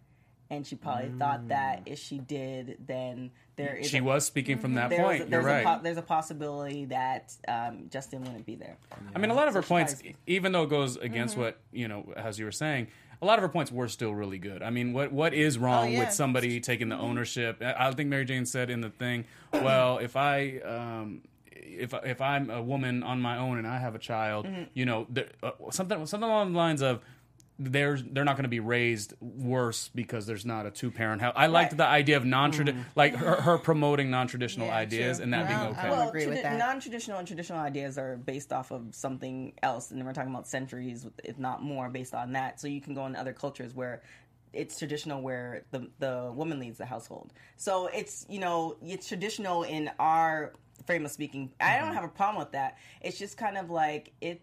[0.50, 1.92] and she probably thought that mm.
[1.92, 5.14] if she did, then there is She a, was speaking from that there's, point.
[5.14, 5.78] a, You're there's, right.
[5.78, 8.76] a there's a possibility that um, Justin wouldn't be there.
[9.14, 12.12] I mean, a lot of her points, even though it goes against what you know,
[12.16, 12.88] as you were saying,
[13.22, 14.62] a lot of her points were still really good.
[14.62, 16.00] I mean, what what is wrong yeah.
[16.00, 17.62] with somebody taking the ownership?
[17.62, 20.58] I think Mary Jane said in the thing, well, if I.
[20.58, 24.84] Um, if, if I'm a woman on my own and I have a child, you
[24.84, 27.00] know, there, uh, something something along the lines of
[27.62, 31.34] there's they're not going to be raised worse because there's not a two parent house.
[31.36, 31.76] I liked Right.
[31.78, 35.24] the idea of non traditional, like her, her promoting non traditional Yeah, ideas true.
[35.24, 35.58] and that Yeah.
[35.58, 35.82] being okay.
[35.82, 36.58] don't well, agree with that.
[36.58, 41.06] non-traditional and traditional ideas are based off of something else, and we're talking about centuries,
[41.22, 42.58] if not more, based on that.
[42.60, 44.00] So you can go in other cultures where
[44.52, 47.32] it's traditional where the the woman leads the household.
[47.56, 50.54] So it's you know it's traditional in our
[50.86, 51.52] frame of speaking.
[51.60, 51.84] I Mm-hmm.
[51.84, 52.78] don't have a problem with that.
[53.02, 54.40] It's just kind of like it.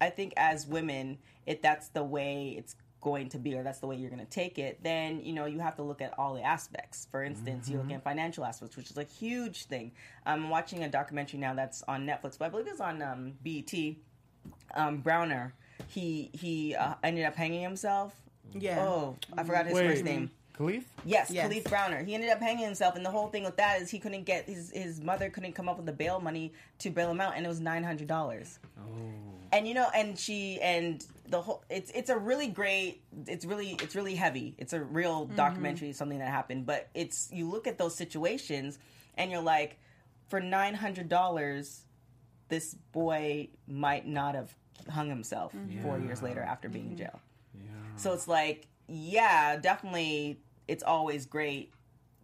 [0.00, 3.86] I think as women, if that's the way it's going to be, or that's the
[3.86, 6.34] way you're going to take it, then you know you have to look at all
[6.34, 7.06] the aspects.
[7.10, 9.92] For instance, you look at financial aspects, which is a huge thing.
[10.24, 13.72] I'm watching a documentary now that's on Netflix, but I believe it's on um, BET.
[14.74, 15.52] Um, Browder,
[15.88, 18.14] he he uh, ended up hanging himself.
[18.52, 18.84] Yeah.
[18.84, 19.88] Oh, I forgot his Wait.
[19.88, 20.30] first name.
[20.58, 20.84] Kalief?
[21.04, 21.48] Yes, Yes.
[21.50, 22.04] Kalief Browder.
[22.04, 24.46] He ended up hanging himself, and the whole thing with that is he couldn't get
[24.46, 27.44] his his mother couldn't come up with the bail money to bail him out, and
[27.44, 28.58] it was nine hundred dollars.
[28.78, 28.82] Oh.
[29.52, 33.02] And you know, and she and the whole it's it's a really great.
[33.26, 34.54] It's really it's really heavy.
[34.58, 35.36] It's a real mm-hmm.
[35.36, 36.66] documentary, something that happened.
[36.66, 38.78] But it's you look at those situations,
[39.16, 39.78] and you're like,
[40.28, 41.82] for nine hundred dollars,
[42.48, 44.54] this boy might not have
[44.90, 46.06] hung himself four mm-hmm.
[46.06, 47.04] years later after being in mm-hmm.
[47.04, 47.20] jail.
[47.96, 51.72] So it's like, yeah, definitely, it's always great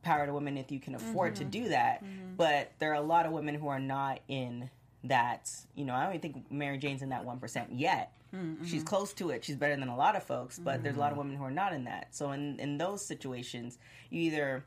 [0.03, 1.51] power to women if you can afford to mm-hmm.
[1.51, 2.05] do that.
[2.05, 2.35] Mm-hmm.
[2.37, 4.71] But there are a lot of women who are not in
[5.05, 5.51] that.
[5.75, 8.13] You know, I don't even think Mary Jane's in that one percent yet.
[8.35, 8.65] Mm-hmm.
[8.65, 9.45] She's close to it.
[9.45, 11.51] She's better than a lot of folks, but there's a lot of women who are
[11.51, 12.15] not in that.
[12.15, 13.79] So in in those situations,
[14.11, 14.65] you either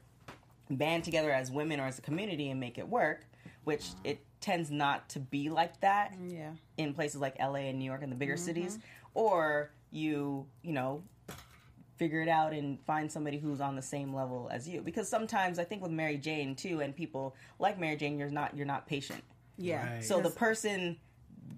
[0.70, 3.26] band together as women or as a community and make it work,
[3.64, 6.52] which it tends not to be like that Yeah.
[6.78, 8.80] in places like LA and New York and the bigger cities,
[9.14, 11.04] or you, you know,
[11.98, 14.82] figure it out and find somebody who's on the same level as you.
[14.82, 18.56] Because sometimes I think with Mary Jane too, and people like Mary Jane, you're not
[18.56, 19.24] you're not patient.
[19.58, 19.96] Yeah.
[19.96, 20.04] Right.
[20.04, 20.98] So the person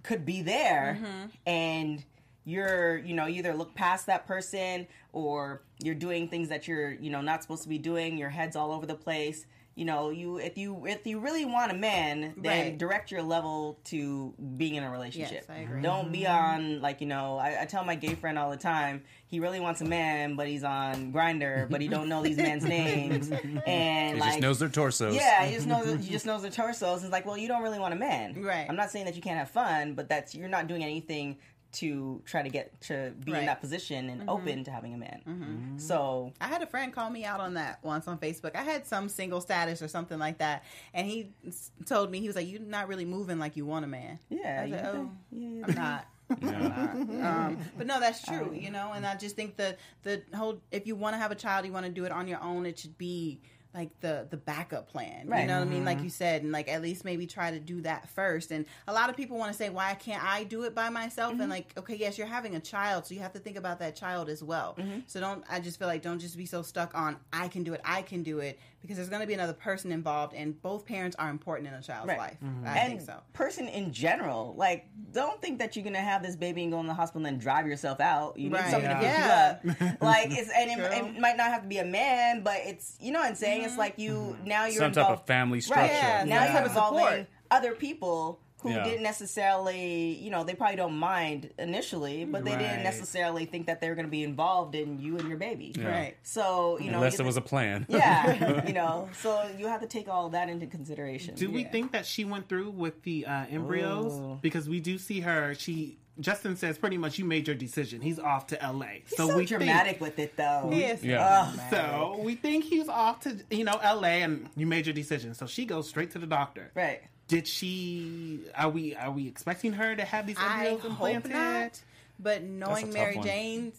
[0.04, 1.26] could be there Mm-hmm.
[1.46, 2.04] and
[2.46, 6.92] you're, you know, you either look past that person or you're doing things that you're,
[6.92, 8.18] you know, not supposed to be doing.
[8.18, 9.46] Your head's all over the place.
[9.78, 12.78] You know, you if you if you really want a man, then Right.
[12.80, 15.32] direct your level to being in a relationship.
[15.32, 15.84] Yes, I agree.
[15.84, 16.34] Don't be mm-hmm.
[16.76, 17.38] on like you know.
[17.38, 19.04] I, I tell my gay friend all the time.
[19.28, 22.64] He really wants a man, but he's on Grindr, but he don't know these men's
[22.78, 23.30] names,
[23.68, 25.14] and He like just knows their torsos.
[25.14, 27.04] yeah, he just knows he just knows the torsos.
[27.04, 28.66] And it's like, well, you don't really want a man, Right.
[28.68, 31.38] I'm not saying that you can't have fun, but that's you're not doing anything
[31.74, 33.40] to try to get to be Right.
[33.40, 34.30] in that position and mm-hmm.
[34.30, 35.22] open to having a man.
[35.28, 35.44] Mm-hmm.
[35.44, 35.78] Mm-hmm.
[35.78, 38.56] So I had a friend call me out on that once on Facebook.
[38.56, 42.28] I had some single status or something like that, and he s- told me he
[42.28, 44.86] was like, "You're not really moving like you want a man." yeah, I was like,
[44.86, 47.24] oh, yeah, I'm not." I'm.
[47.24, 48.92] Um, but no, that's true, you know.
[48.94, 51.72] And I just think the the whole if you want to have a child, you
[51.72, 52.66] want to do it on your own.
[52.66, 53.40] It should be
[53.78, 55.28] like the the backup plan.
[55.28, 55.42] Right.
[55.42, 55.78] You know what I mean?
[55.80, 55.86] Mm-hmm.
[55.86, 58.52] Like you said, and like at least maybe try to do that first.
[58.52, 61.34] And a lot of people want to say, why can't I do it by myself?
[61.34, 61.42] Mm-hmm.
[61.42, 63.96] And like, okay, yes, you're having a child, so you have to think about that
[63.96, 64.76] child as well.
[64.80, 65.00] Mm-hmm.
[65.06, 65.44] So don't.
[65.50, 68.02] I just feel like don't just be so stuck on I can do it, I
[68.02, 71.30] can do it, because there's going to be another person involved, and both parents are
[71.30, 72.18] important in a child's Right.
[72.18, 72.38] life.
[72.44, 72.68] Mm-hmm.
[72.68, 73.20] I and think so.
[73.34, 76.88] person in general, like, don't think that you're gonna have this baby and go in
[76.88, 78.38] the hospital and then drive yourself out.
[78.40, 78.72] You need Right.
[78.72, 79.54] somebody Yeah.
[79.62, 79.98] to pick you up.
[80.02, 80.80] like, it's and it,
[81.16, 83.67] it might not have to be a man, but it's you know what I'm saying.
[83.68, 85.84] It's like you now you're Some type involved- of family structure.
[85.84, 85.92] Right.
[85.92, 88.84] Yeah, Now some you're type of involving other people who Yeah.
[88.86, 92.60] didn't necessarily, you know, they probably don't mind initially, but they Right.
[92.60, 95.74] didn't necessarily think that they were going to be involved in you and your baby.
[95.78, 95.88] Yeah.
[95.88, 96.18] Right.
[96.24, 97.86] So you know, Unless you there was a plan.
[97.90, 101.36] yeah, you know, so you have to take all that into consideration.
[101.36, 104.14] Do we think that she went through with the uh, embryos?
[104.20, 104.40] Ooh.
[104.42, 105.54] Because we do see her.
[105.54, 108.02] She Justin says pretty much you made your decision.
[108.02, 109.04] He's off to L.A.
[109.08, 110.70] He's so, we dramatic with it, though.
[110.72, 111.52] He is Yeah.
[111.52, 114.22] Think, so we think he's off to you know L.A.
[114.24, 115.34] and you made your decision.
[115.34, 116.72] So she goes straight to the doctor.
[116.76, 117.02] Right.
[117.28, 118.40] Did she?
[118.56, 118.96] Are we?
[118.96, 121.32] Are we expecting her to have these I embryos hope implanted?
[121.34, 121.82] not.
[122.20, 123.26] But knowing Mary one.
[123.28, 123.74] Jane,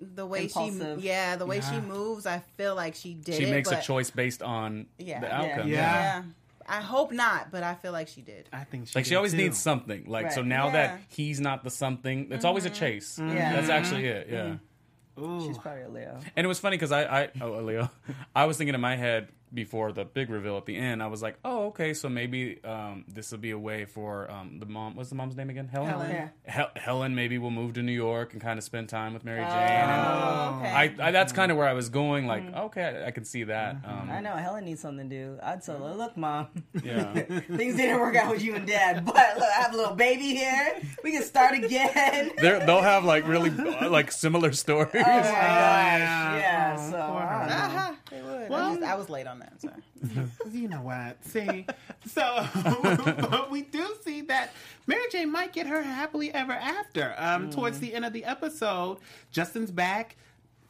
[0.00, 1.00] the way Impulsive.
[1.00, 3.50] she, yeah, the way she moves, I feel like she did She it.
[3.50, 5.20] makes a choice based on Yeah.
[5.20, 5.40] the Yeah.
[5.42, 5.68] outcome.
[5.68, 5.74] Yeah.
[5.76, 6.22] Yeah.
[6.68, 8.48] I hope not, but I feel like she did.
[8.52, 9.38] I think she Like she always too.
[9.38, 10.04] needs something.
[10.06, 10.72] Like so now Yeah.
[10.72, 12.46] that he's not the something, it's mm-hmm.
[12.46, 13.18] always a chase.
[13.18, 13.26] Yeah.
[13.26, 13.70] That's mm-hmm.
[13.70, 14.28] actually it.
[14.30, 14.38] Yeah.
[14.44, 15.24] Mm-hmm.
[15.24, 15.46] Ooh.
[15.46, 16.20] She's probably a Leo.
[16.36, 17.90] And it was funny because I, I, oh, a Leo,
[18.34, 21.02] I was thinking in my head before the big reveal at the end.
[21.02, 24.58] I was like, oh, okay, so maybe um, this will be a way for um,
[24.58, 24.94] the mom.
[24.96, 25.68] What's the mom's name again?
[25.68, 25.88] Helen.
[25.90, 26.10] Helen.
[26.10, 26.28] Yeah.
[26.46, 29.40] Hel- Helen maybe will move to New York and kind of spend time with Mary
[29.40, 29.48] Jane.
[29.50, 31.02] Oh, and okay.
[31.02, 32.26] I, I, that's kind of where I was going.
[32.26, 33.76] Like, okay, I, I can see that.
[33.84, 35.38] Um, I know Helen needs something to do.
[35.42, 36.48] I'd tell her, look, mom,
[36.82, 37.12] Yeah.
[37.12, 40.34] things didn't work out with you and dad, but look, I have a little baby
[40.34, 40.80] here.
[41.04, 42.30] We can start again.
[42.38, 44.90] They're, they'll have like really like similar stories.
[44.94, 45.32] Oh my gosh.
[45.32, 46.36] yeah.
[46.36, 46.76] Yeah.
[46.78, 47.46] Oh, So poor I.
[47.48, 48.48] Uh-huh, they would.
[48.50, 49.60] Well- I, just, I was late on that.
[49.60, 50.26] Sorry.
[50.52, 51.24] You know what?
[51.24, 51.66] See,
[52.06, 52.46] so
[53.30, 54.50] but we do see that
[54.86, 57.14] Mary Jane might get her happily ever after.
[57.18, 58.98] Um, towards the end of the episode,
[59.30, 60.16] Justin's back.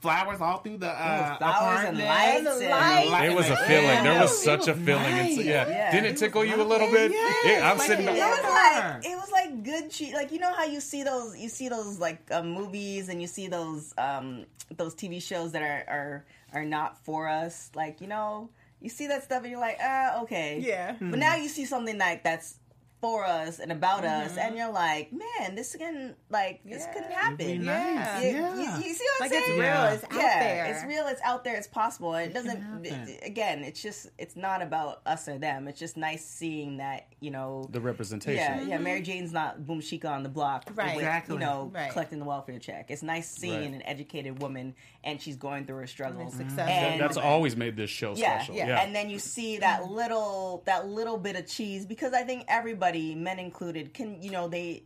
[0.00, 2.70] Flowers all through the uh, flowers and lights And and-
[3.10, 3.24] lights.
[3.32, 3.66] It was a Yeah.
[3.68, 4.02] feeling.
[4.04, 5.04] There was It such a feeling.
[5.16, 5.68] It's, yeah.
[5.68, 5.90] Yeah.
[5.92, 7.12] Didn't it It tickle you a little bit?
[7.12, 7.36] Yes.
[7.46, 8.08] Yeah, I'm Like sitting.
[8.08, 10.12] it- It was like it was like good cheese.
[10.12, 13.28] Like you know how you see those you see those like uh, movies and you
[13.28, 14.44] see those um
[14.76, 17.70] those TV shows that are are are not for us.
[17.76, 18.50] Like you know
[18.82, 20.96] you see that stuff and you're like ah okay Yeah.
[21.00, 22.56] But now you see something like that's
[23.02, 24.56] for us and about us and mm-hmm.
[24.58, 26.92] you're like man this can like this Yeah.
[26.94, 27.40] could happen.
[27.40, 27.94] It'd Yeah.
[27.94, 28.24] nice.
[28.24, 28.54] You, Yeah.
[28.78, 29.58] you- you see what I'm Like it's saying?
[29.58, 29.68] real.
[29.68, 29.92] Yeah.
[29.92, 30.64] It's out yeah, there.
[30.66, 31.06] it's real.
[31.08, 31.56] It's out there.
[31.56, 32.14] It's possible.
[32.14, 32.60] It doesn't.
[32.62, 33.18] happen.
[33.22, 34.08] again, it's just.
[34.18, 35.66] It's not about us or them.
[35.68, 37.66] It's just nice seeing that you know.
[37.70, 38.36] The representation.
[38.38, 38.74] yeah, yeah.
[38.76, 38.84] Mm-hmm.
[38.84, 40.94] Mary Jane's not boom chica on the block, Right.
[40.96, 41.34] With, Exactly.
[41.34, 41.90] You know, Right.
[41.90, 42.90] collecting the welfare check.
[42.90, 43.74] It's nice seeing Right.
[43.74, 46.34] an educated woman and she's going through her struggles.
[46.34, 46.62] successful.
[46.72, 48.54] And That's always made this show yeah, special.
[48.54, 52.44] yeah, and then you see that little that little bit of cheese because I think
[52.48, 54.82] everybody, men included, can you know they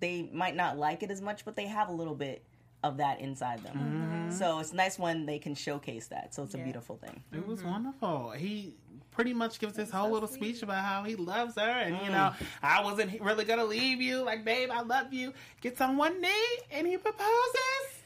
[0.00, 2.44] they might not like it as much, but they have a little bit
[2.82, 4.30] of that inside them.
[4.30, 6.34] So it's nice when they can showcase that.
[6.34, 7.22] So it's a beautiful thing.
[7.32, 8.30] It was wonderful.
[8.30, 8.74] He
[9.10, 12.12] pretty much gives this whole little speech about how he loves her, and you mm.
[12.12, 14.22] know, I wasn't really gonna leave you.
[14.22, 15.32] Like, babe, I love you.
[15.60, 18.01] Gets on one knee and he proposes.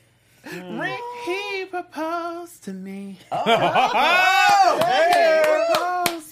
[0.53, 3.19] Rick, he proposed to me.
[3.31, 3.57] Proposed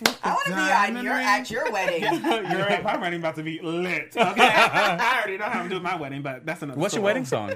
[0.07, 0.61] with the I want to be
[0.99, 1.27] on your ring.
[1.27, 2.03] at your wedding.
[2.23, 4.15] Your my wedding about to be lit.
[4.25, 6.81] Okay, I already know how I'm doing my wedding, but that's another.
[6.81, 7.53] What's your wedding song?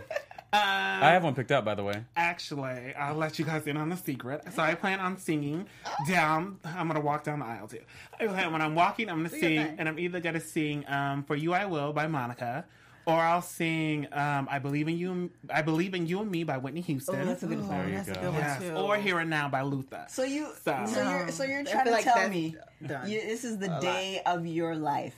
[0.53, 2.03] I have one picked up, by the way.
[2.17, 4.43] Actually, I'll let you guys in on the secret.
[4.55, 5.67] So I plan on singing
[6.09, 6.59] down.
[6.65, 7.81] I'm gonna walk down the aisle too.
[8.21, 11.53] Okay, When I'm walking, I'm gonna sing, and I'm either gonna sing um, "For You
[11.55, 12.65] I Will" by Monica,
[13.09, 16.59] or I'll sing um, "I Believe in You." I believe in you and me by
[16.59, 17.21] Whitney Houston.
[17.21, 17.89] Oh, that's a good Oh, song.
[17.89, 18.21] you that's a go.
[18.21, 18.75] good one too.
[18.77, 20.05] or "Here and Now" by Luther.
[20.09, 22.55] So you, So- so, you're, so you're trying to like tell me
[22.87, 23.09] done.
[23.11, 23.81] you, this is the lot.
[23.83, 25.17] day of your life.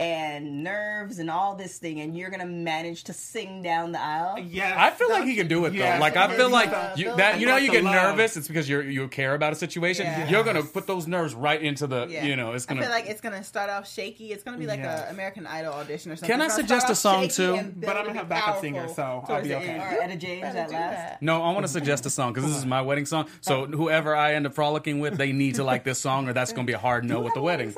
[0.00, 4.38] And nerves and all this thing, and you're gonna manage to sing down the aisle.
[4.38, 5.76] Yeah, I feel like he can do it though.
[5.76, 6.00] Yes.
[6.00, 8.34] Like I feel like the- you, that you know like you get nervous.
[8.34, 10.06] It's because you you care about a situation.
[10.06, 10.26] Yeah.
[10.30, 12.24] You're gonna put those nerves right into the Yeah.
[12.24, 12.80] you know it's gonna.
[12.80, 14.32] feel like it's gonna start off shaky.
[14.32, 15.06] It's gonna be like Yes.
[15.08, 16.30] a American Idol audition or something.
[16.34, 17.52] Can I suggest a song, too?
[17.76, 19.66] But I'm to gonna have backup powerful singers, so I'll be okay.
[19.68, 19.82] end.
[19.82, 20.70] Or Etta James at last.
[20.70, 21.18] that.
[21.22, 23.26] no, I want to suggest a song because this is my wedding song.
[23.42, 26.54] So whoever I end up frolicking with, they need to like this song, or that's
[26.54, 27.74] gonna be a hard no with the wedding.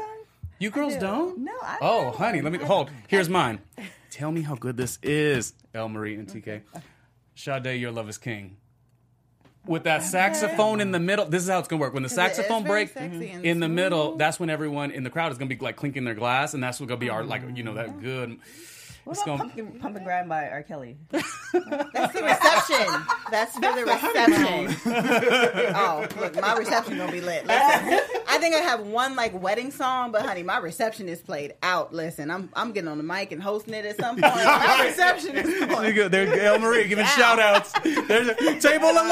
[0.62, 1.38] You girls don't?
[1.38, 2.14] No, I Oh, don't.
[2.14, 2.88] honey, let me hold.
[3.08, 3.58] Here's mine.
[4.12, 6.60] Tell me how good this is, El Marie and TK.
[7.34, 8.58] Sade, your love is king.
[9.66, 11.94] With that saxophone in the middle, this is how it's gonna work.
[11.94, 15.10] When the saxophone very breaks sexy and in the middle, that's when everyone in the
[15.10, 17.42] crowd is gonna be like clinking their glass, and that's what gonna be our like
[17.56, 18.38] you know that good.
[19.04, 20.62] What It's about gonna- Pumpkin, Pump Grind by R.
[20.62, 20.96] Kelly?
[21.10, 23.04] That's the reception.
[23.32, 24.76] That's for the reception.
[25.74, 27.44] oh, look, my reception gonna be lit.
[27.46, 31.54] Listen, I think I have one like wedding song, but honey, my reception is played
[31.64, 31.92] out.
[31.92, 34.32] Listen, I'm I'm getting on the mic and hosting it at some point.
[34.34, 35.94] My reception is There you going.
[35.96, 36.08] go.
[36.08, 37.72] There, El Marie giving shout outs.
[37.82, 39.02] There's a, table 11.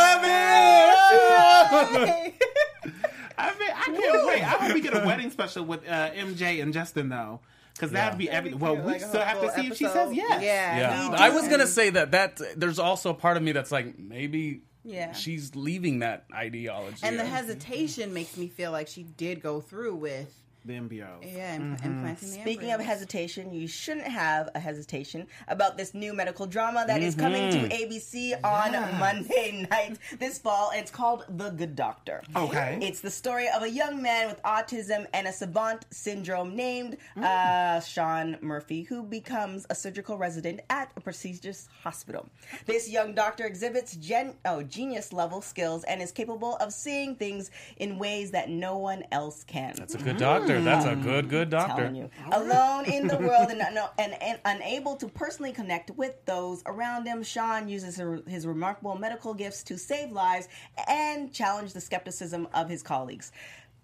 [3.43, 4.43] I mean, I can't wait.
[4.43, 7.41] I hope we get a wedding special with uh, MJ and Justin though,
[7.81, 8.53] because that'd be every.
[8.55, 10.43] Well, we Like still have to whole see if she says yes.
[10.43, 13.53] Yeah, Yeah, me I was gonna say that that there's also a part of me
[13.53, 15.13] that's like maybe Yeah.
[15.13, 16.99] she's leaving that ideology.
[17.03, 20.35] And the hesitation makes me feel like she did go through with
[20.65, 21.23] The MBO.
[21.23, 22.37] yeah, impl- implanting mm-hmm.
[22.37, 27.03] the Speaking of hesitation, you shouldn't have a hesitation about this new medical drama that
[27.03, 27.93] is coming to mm-hmm.
[27.93, 30.71] ABC on Monday night this fall.
[30.75, 32.23] It's called The Good Doctor.
[32.37, 32.79] Okay.
[32.83, 37.25] It's the story of a young man with autism and a savant syndrome named mm.
[37.25, 42.29] uh, Sean Murphy, who becomes a surgical resident at a prestigious hospital.
[42.67, 47.51] This young doctor exhibits gen- oh, genius level skills and is capable of seeing things
[47.79, 49.75] in ways that no one else can.
[49.77, 50.50] That's a good doctor.
[50.59, 51.31] That's a good, mm-hmm.
[51.31, 51.85] good doctor.
[52.33, 53.63] Alone in the world and,
[53.99, 58.97] and, and unable to personally connect with those around him, Sean uses her, his remarkable
[58.97, 60.49] medical gifts to save lives
[60.89, 63.33] and challenge the skepticism of his colleagues.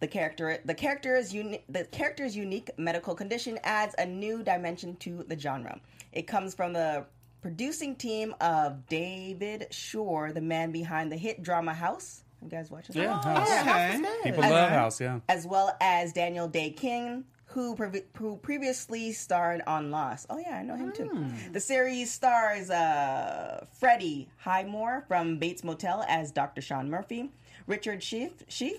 [0.00, 5.24] The character, the character's uni- the character's unique medical condition adds a new dimension to
[5.26, 5.80] the genre.
[6.12, 7.06] It comes from the
[7.40, 12.24] producing team of David Shore, the man behind the hit drama House.
[12.42, 12.94] You guys watching?
[12.94, 13.02] that?
[13.02, 13.94] Yeah, House.
[13.98, 14.30] Okay.
[14.30, 15.00] People love House.
[15.00, 15.20] Yeah.
[15.28, 20.26] as well as Daniel Dae Kim, who, previ- who previously starred on Lost.
[20.30, 21.26] Oh yeah, I know him too.
[21.52, 26.60] The series stars uh, Freddie Highmore from Bates Motel as Dr.
[26.60, 27.30] Sean Murphy,
[27.66, 28.78] Richard Schiff, Schiff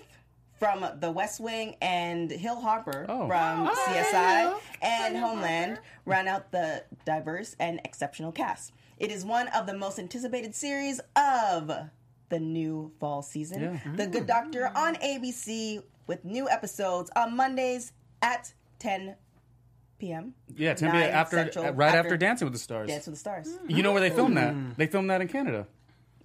[0.58, 3.26] from The West Wing, and Hill Harper Oh.
[3.28, 8.72] from CSI and Homeland round out the diverse and exceptional cast.
[8.98, 11.70] It is one of the most anticipated series of
[12.28, 13.62] the new fall season.
[13.62, 13.92] Yeah.
[13.94, 19.16] The Good Doctor on ABC with new episodes on Mondays at 10
[19.98, 20.34] p.m.
[20.56, 21.02] Yeah, 10 p.m.
[21.02, 22.88] after, Central, right after, after Dancing with the Stars.
[22.88, 23.58] Dance with the Stars.
[23.66, 24.54] You know where they filmed that?
[24.76, 25.66] They filmed that in Canada.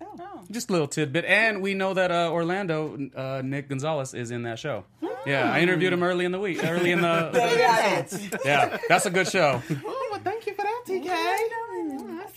[0.01, 0.43] Oh.
[0.51, 4.43] Just a little tidbit, and we know that uh, Orlando uh, Nick Gonzalez is in
[4.43, 4.85] that show.
[5.25, 7.31] Yeah, I interviewed him early in the week, early in the.
[8.45, 9.61] yeah, that's a good show.
[9.85, 11.05] Oh, well, thank you for that, TK.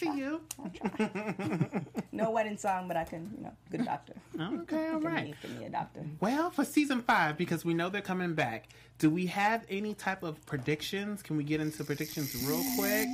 [0.09, 1.87] I see you.
[2.13, 4.15] No wedding song, but I can, you know, good doctor.
[4.41, 5.35] Okay, all Give right.
[5.59, 6.07] me, a doctor.
[6.21, 10.23] Well, for season five, because we know they're coming back, do we have any type
[10.23, 11.23] of predictions?
[11.23, 13.09] Can we get into predictions real quick?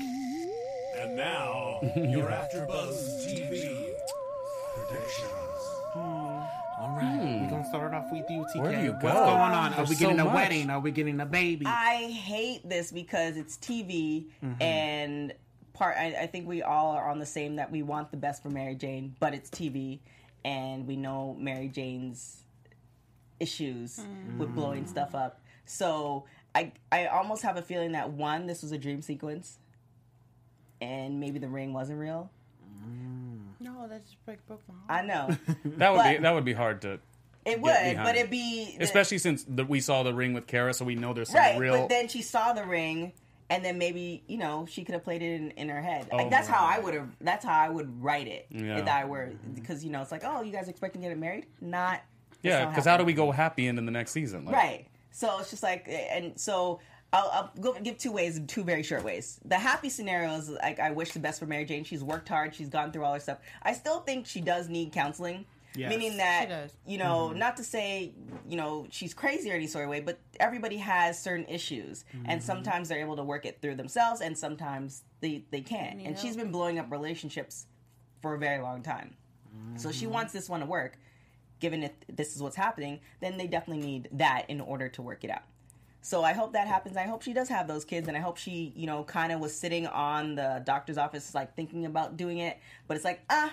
[1.00, 3.92] And now, you're AfterBuzz TV
[4.76, 5.32] predictions.
[5.94, 5.98] Hmm.
[5.98, 7.44] All right, hmm.
[7.44, 8.62] we're gonna start off with you, TK.
[8.62, 9.24] Where do you What's go?
[9.24, 9.72] going on?
[9.74, 10.34] Are we getting so a much.
[10.34, 10.70] wedding?
[10.70, 11.66] Are we getting a baby?
[11.66, 14.62] I hate this because it's TV mm-hmm.
[14.62, 15.34] and
[15.72, 15.96] part.
[15.96, 18.50] I, I think we all are on the same that we want the best for
[18.50, 20.00] Mary Jane, but it's TV,
[20.44, 22.42] and we know Mary Jane's
[23.40, 24.38] issues mm.
[24.38, 25.40] with blowing stuff up.
[25.64, 29.58] So I I almost have a feeling that one, this was a dream sequence,
[30.80, 32.30] and maybe the ring wasn't real.
[32.84, 33.40] Mm.
[33.60, 35.04] No, that just break broke my heart.
[35.04, 35.36] I know
[35.76, 36.98] That would be that would be hard to,
[37.44, 40.84] it would, but it'd be especially since the, we saw the ring with Kara, so
[40.84, 41.58] we know there's some right.
[41.58, 41.76] real.
[41.76, 43.12] But then she saw the ring,
[43.52, 46.08] and then maybe you know she could have played it in, in her head.
[46.10, 47.08] Oh, like that's how I would have.
[47.20, 48.78] That's how I would write it Yeah.
[48.78, 49.52] if I were mm-hmm.
[49.52, 51.46] because you know it's like oh you guys expecting to get married?
[51.60, 52.02] Not
[52.42, 54.44] yeah, because how do we go happy end in the next season?
[54.44, 54.86] Like, Right.
[55.10, 56.80] So it's just like, and so
[57.12, 59.38] I'll, I'll go, give two ways, two very short ways.
[59.44, 61.84] The happy scenario is like, I wish the best for Mary Jane.
[61.84, 62.54] She's worked hard.
[62.54, 63.38] She's gone through all her stuff.
[63.62, 65.44] I still think she does need counseling.
[65.74, 65.90] Yes.
[65.90, 66.72] Meaning that, She does.
[66.86, 67.38] you know, mm-hmm.
[67.38, 68.12] not to say,
[68.46, 72.04] you know, she's crazy or any sort of way, but everybody has certain issues.
[72.12, 72.46] And mm-hmm.
[72.46, 76.00] sometimes they're able to work it through themselves and sometimes they, they can't.
[76.02, 77.66] And she's been blowing up relationships
[78.20, 79.14] for a very long time.
[79.76, 80.14] So she mm-hmm.
[80.14, 80.98] wants this one to work
[81.62, 85.22] given if this is what's happening, then they definitely need that in order to work
[85.22, 85.44] it out.
[86.02, 86.96] So I hope that happens.
[86.96, 89.38] I hope she does have those kids, and I hope she, you know, kind of
[89.38, 92.58] was sitting on the doctor's office, like thinking about doing it.
[92.88, 93.52] But it's like, ah,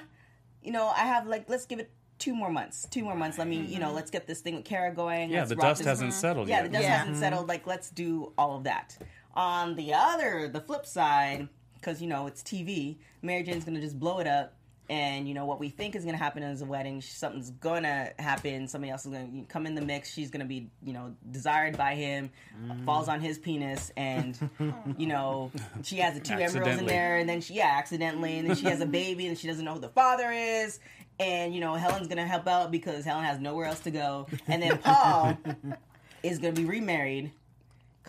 [0.64, 2.88] you know, I have like, let's give it two more months.
[2.92, 3.38] Two more months.
[3.38, 3.96] Let me, you know, mm-hmm.
[3.96, 5.32] let's get this thing with Kara going.
[5.32, 6.64] Yeah, Let's the rock dust this- hasn't settled Yeah, yet.
[6.64, 6.90] the dust Yeah.
[6.90, 7.20] hasn't mm-hmm.
[7.20, 7.48] settled.
[7.48, 8.98] Like, let's do all of that.
[9.34, 13.98] On the other, the flip side, because you know it's TV, Mary Jane's gonna just
[13.98, 14.54] blow it up.
[14.90, 17.00] And you know what we think is going to happen is a wedding.
[17.00, 18.68] Something's going to happen.
[18.68, 20.12] Somebody else is going to come in the mix.
[20.12, 22.32] She's going to be, you know, desired by him.
[22.60, 22.86] Mm.
[22.86, 24.36] Falls on his penis, and
[24.98, 25.52] you know,
[25.84, 27.18] she has the two embryos in there.
[27.18, 29.76] And then she, yeah, accidentally, and then she has a baby, and she doesn't know
[29.76, 30.80] who the father is.
[31.20, 34.28] And you know, Helen's to help out because Helen has nowhere else to go.
[34.48, 35.38] And then Paul
[36.24, 37.32] is to be remarried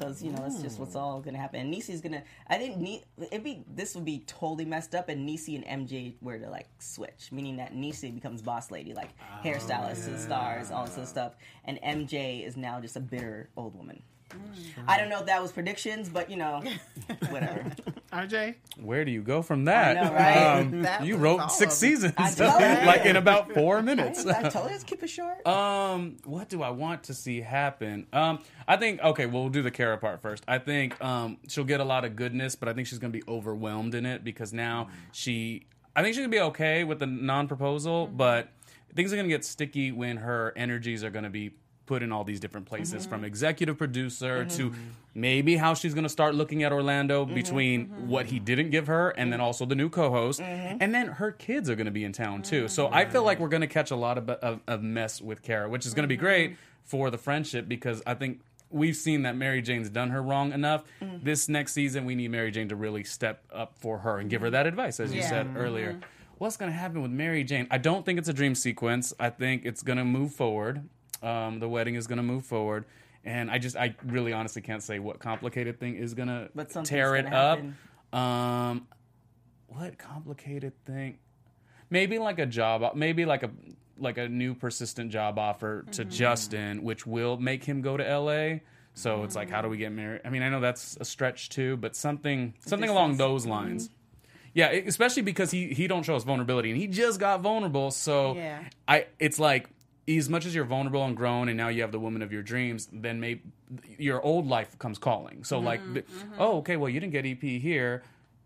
[0.01, 0.99] because you know that's just what's hmm.
[0.99, 1.61] all gonna happen.
[1.61, 2.23] And Niecy's gonna.
[2.49, 6.15] I think ne- it'd be this would be totally messed up, and Niecy and MJ
[6.21, 9.11] were to like switch, meaning that Niecy becomes boss lady, like
[9.45, 11.33] hairstylist to oh, the stars, all this other stuff,
[11.65, 14.03] and MJ is now just a bitter old woman.
[14.87, 16.63] I don't know if that was predictions, but you know,
[17.29, 17.65] whatever.
[18.13, 18.57] RJ?
[18.81, 19.97] Where do you go from that?
[19.97, 20.59] I know, right?
[20.61, 21.77] Um, That you was wrote six of it.
[21.77, 24.27] seasons, I told like in about four minutes.
[24.27, 25.47] I told you, let's keep it short.
[25.47, 28.07] Um, what do I want to see happen?
[28.13, 30.43] Um, I think okay, we'll do the Kara part first.
[30.49, 33.23] I think um she'll get a lot of goodness, but I think she's gonna be
[33.29, 38.09] overwhelmed in it because now she, I think she's gonna be okay with the non-proposal,
[38.09, 38.49] but
[38.97, 41.53] things are gonna get sticky when her energies are gonna be
[41.91, 43.25] put in all these different places from mm-hmm.
[43.25, 44.81] executive producer to mm-hmm.
[45.13, 47.35] maybe how she's going to start looking at Orlando mm-hmm.
[47.35, 50.41] between what he didn't give her and then also the new co-host.
[50.41, 52.69] And then her kids are going to be in town too.
[52.69, 55.43] So I feel like we're going to catch a lot of, of, of mess with
[55.43, 58.39] Kara which is going to be great for the friendship because I think
[58.71, 60.85] we've seen that Mary Jane's done her wrong enough.
[61.01, 64.43] This next season we need Mary Jane to really step up for her and give
[64.43, 65.99] her that advice as you said earlier.
[66.39, 67.67] What's going to happen with Mary Jane?
[67.69, 69.13] I don't think it's a dream sequence.
[69.19, 70.89] I think it's going to move forward
[71.23, 72.85] um, the wedding is going to move forward,
[73.25, 76.49] and I just, I really honestly can't say what complicated thing is going to
[76.85, 77.61] tear it up.
[78.13, 78.87] Um,
[79.69, 81.19] what complicated thing?
[81.91, 83.51] Maybe like a job, maybe like a
[83.99, 88.63] like a new persistent job offer to Justin, which will make him go to L.A.
[88.95, 90.23] So it's like, how do we get married?
[90.25, 93.91] I mean, I know that's a stretch too, but something something along those lines.
[94.55, 97.91] Yeah, e- especially because he he don't show us vulnerability, and he just got vulnerable.
[97.91, 98.65] So Yeah.
[98.89, 99.69] I, it's like
[100.19, 102.43] as much as you're vulnerable and grown, and now you have the woman of your
[102.43, 103.43] dreams, then maybe
[103.99, 105.45] your old life comes calling.
[105.45, 106.07] So like, th-
[106.39, 108.03] oh, okay, well you didn't get EP here.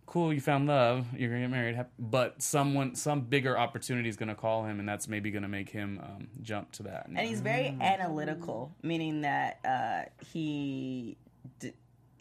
[0.07, 1.07] Cool, you found love.
[1.17, 5.09] You're gonna get married, but someone, some bigger opportunity is gonna call him, and that's
[5.09, 7.07] maybe gonna make him um, jump to that.
[7.09, 10.03] and he's very analytical, meaning that uh,
[10.33, 11.17] he,
[11.59, 11.73] d-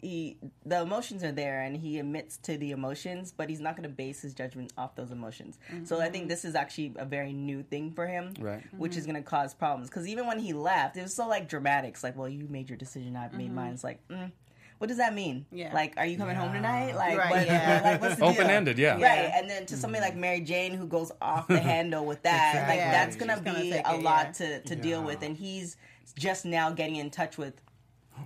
[0.04, 3.88] he, the emotions are there, and he admits to the emotions, but he's not going
[3.88, 5.58] to base his judgment off those emotions.
[5.84, 6.28] So I think mm-hmm.
[6.28, 8.62] this is actually a very new thing for him, Right.
[8.76, 9.12] Which is mm-hmm.
[9.12, 12.16] going to cause problems because even when he left, it was so like dramatics like,
[12.16, 13.66] well, you made your decision, I've made mine.
[13.66, 13.74] Mm-hmm.
[13.74, 14.08] It's like.
[14.08, 14.32] Mm,
[14.78, 15.46] what does that mean?
[15.52, 15.72] Yeah.
[15.72, 16.94] Like, are you coming home tonight?
[16.94, 17.80] Like, Right, what, yeah.
[17.84, 18.30] like what's the deal?
[18.30, 18.92] Open-ended, yeah.
[18.92, 19.38] Right, Yeah.
[19.38, 22.80] and then to somebody like Mary Jane who goes off the handle with that, like
[22.80, 24.58] that's gonna She's gonna be a it, lot yeah.
[24.58, 25.76] to, to deal with, and he's
[26.18, 27.54] just now getting in touch with.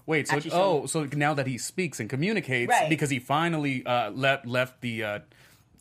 [0.06, 2.88] Wait, so Actually, oh, so now that he speaks and communicates, Right.
[2.88, 5.04] because he finally uh, left left the.
[5.04, 5.18] Uh,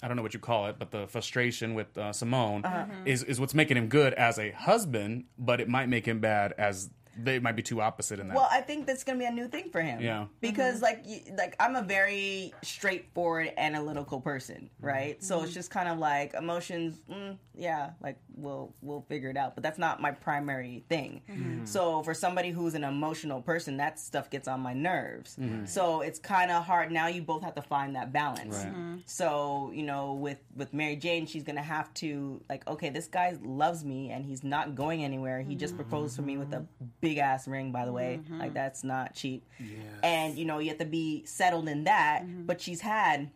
[0.03, 2.85] I don't know what you call it, but the frustration with uh, Simone Uh-huh.
[3.05, 6.53] is is what's making him good as a husband, but it might make him bad
[6.57, 8.35] as they might be too opposite in that.
[8.35, 10.01] Well, I think that's gonna be a new thing for him.
[10.01, 10.25] Yeah.
[10.41, 14.85] because like you, like I'm a very straightforward, analytical person, mm-hmm.
[14.85, 15.23] right?
[15.23, 15.53] So it's mm-hmm.
[15.53, 16.99] just kind of like emotions.
[17.09, 21.21] Mm, yeah, like we'll we'll figure it out, but that's not my primary thing.
[21.29, 21.65] Mm-hmm.
[21.65, 25.37] So for somebody who's an emotional person, that stuff gets on my nerves.
[25.65, 26.91] So it's kind of hard.
[26.91, 28.63] Now you both have to find that balance.
[28.63, 28.99] Right.
[29.05, 33.37] So you know, with with Mary Jane, she's gonna have to like, okay, this guy
[33.43, 35.41] loves me and he's not going anywhere.
[35.41, 36.65] He just proposed for me with a
[37.01, 38.19] big ass ring, by the way.
[38.29, 39.43] Like that's not cheap.
[40.03, 42.23] And you know, you have to be settled in that.
[42.45, 43.31] But she's had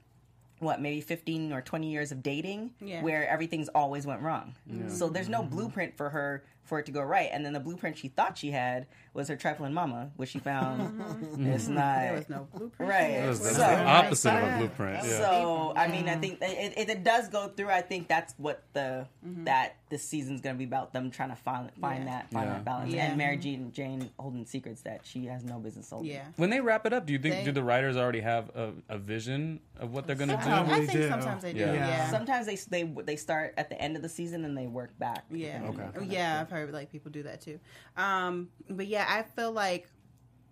[0.60, 3.02] what maybe 15 or 20 years of dating Yeah.
[3.02, 4.54] where everything's always went wrong
[4.90, 5.56] so there's no Mm-hmm.
[5.56, 8.50] blueprint for her for it to go right and then the blueprint she thought she
[8.50, 11.46] had was her trifling mama which she found mm-hmm.
[11.48, 12.90] it's not There was no blueprint.
[12.90, 13.12] Right.
[13.18, 15.04] That was- that's So- the opposite of a blueprint.
[15.04, 15.18] Yeah.
[15.18, 17.68] so I mean, I think that it, it, it does go through.
[17.68, 19.44] I think that's what the mm-hmm.
[19.44, 22.12] that this season's going to be about them trying to find find Yeah.
[22.12, 22.54] that find Yeah.
[22.54, 22.94] that balance.
[22.94, 23.06] Yeah.
[23.08, 26.12] And Mary Jane Jane holding secrets that she has no business holding.
[26.12, 26.24] Yeah.
[26.38, 28.72] when they wrap it up, do you think They- do the writers already have a,
[28.88, 30.50] a vision of what they're going to do?
[30.50, 31.10] I think do.
[31.10, 31.60] sometimes they do.
[31.60, 31.74] Yeah.
[31.74, 31.88] Yeah.
[31.88, 32.12] Yeah.
[32.12, 35.26] Sometimes they they they start at the end of the season and they work back.
[35.30, 35.62] Yeah.
[35.70, 36.06] Okay.
[36.08, 37.60] Yeah, I've heard like people do that too.
[37.98, 39.88] Um, but yeah, I feel like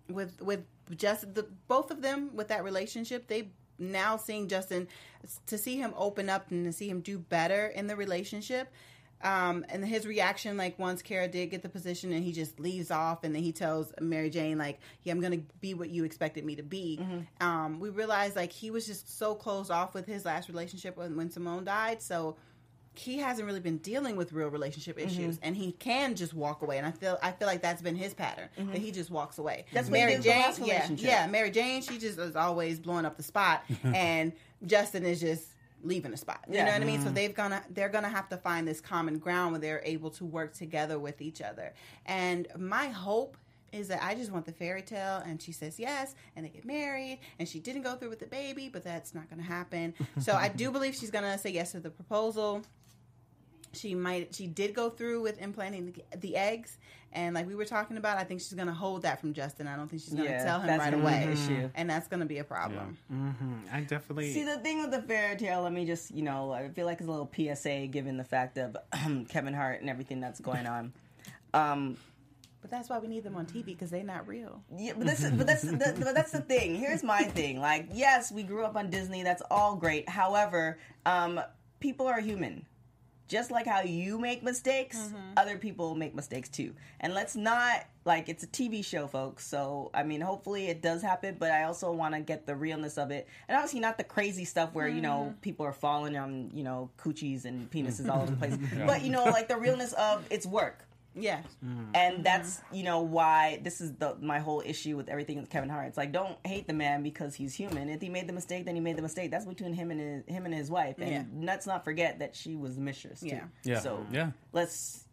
[0.08, 0.64] with with
[0.96, 4.88] just the both of them with that relationship, they now seeing Justin
[5.46, 8.68] to see him open up and to see him do better in the relationship.
[9.22, 12.90] Um, and his reaction, like once Kara did get the position, and he just leaves
[12.90, 16.42] off, and then he tells Mary Jane, like, "Yeah, I'm gonna be what you expected
[16.42, 16.98] me to be."
[17.40, 21.16] Um, we realized like he was just so closed off with his last relationship when,
[21.16, 22.36] when Simone died, so
[23.00, 25.44] he hasn't really been dealing with real relationship issues, mm-hmm.
[25.44, 26.78] and he can just walk away.
[26.78, 28.74] And I feel I feel like that's been his pattern that mm-hmm.
[28.74, 29.64] he just walks away.
[29.72, 31.08] That's did with yeah, relationship.
[31.08, 34.32] yeah, Mary Jane, she just is always blowing up the spot, and
[34.66, 35.44] Justin is just
[35.82, 36.44] leaving the spot.
[36.46, 36.66] You Yeah.
[36.66, 37.00] know what I mean?
[37.00, 37.14] So mm-hmm.
[37.14, 40.52] they've gonna they're gonna have to find this common ground where they're able to work
[40.52, 41.72] together with each other.
[42.06, 43.36] And my hope
[43.72, 46.64] is that I just want the fairy tale and she says yes and they get
[46.64, 49.94] married and she didn't go through with the baby, but that's not gonna happen.
[50.20, 52.62] So I do believe she's gonna say yes to the proposal.
[53.72, 56.76] She might she did go through with implanting the, the eggs
[57.12, 59.76] and like we were talking about i think she's gonna hold that from justin i
[59.76, 61.70] don't think she's gonna Yeah, tell him right away an issue.
[61.74, 63.54] and that's gonna be a problem Mm-hmm.
[63.72, 64.32] I definitely.
[64.32, 66.98] See, the thing with the fairy tale, let me just, you know, I feel like
[66.98, 68.76] it's a little PSA given the fact of
[69.28, 70.92] Kevin Hart and everything that's going on.
[71.54, 71.96] Um,
[72.60, 75.22] but that's why we need them on tv because they're not real yeah, but that's
[75.30, 76.74] but that's the, but that's the thing.
[76.76, 77.58] Here's my thing.
[77.60, 79.22] Like, yes, we grew up on Disney.
[79.22, 80.08] That's all great.
[80.08, 81.40] However, um,
[81.80, 82.66] people are human.
[83.30, 85.34] Just like how you make mistakes, mm-hmm.
[85.36, 86.74] other people make mistakes too.
[86.98, 89.46] And let's not like it's a TV show, folks.
[89.46, 91.36] So I mean, hopefully it does happen.
[91.38, 94.44] But I also want to get the realness of it, and obviously not the crazy
[94.44, 95.40] stuff where you know mm-hmm.
[95.42, 98.58] people are falling on you know coochies and penises all over the place.
[98.84, 100.84] But you know, like the realness of it's work
[101.14, 101.86] yeah mm.
[101.94, 102.76] and that's mm-hmm.
[102.76, 105.88] you know why this is the my whole issue with everything with Kevin Hart.
[105.88, 107.88] It's like don't hate the man because he's human.
[107.88, 109.30] If he made the mistake, then he made the mistake.
[109.30, 110.96] That's between him and his, him and his wife.
[110.98, 111.24] And Yeah.
[111.46, 113.20] let's not forget that she was the mistress.
[113.20, 113.28] Too.
[113.28, 113.44] Yeah.
[113.64, 113.80] Yeah.
[113.80, 114.30] So Yeah.
[114.52, 115.04] let's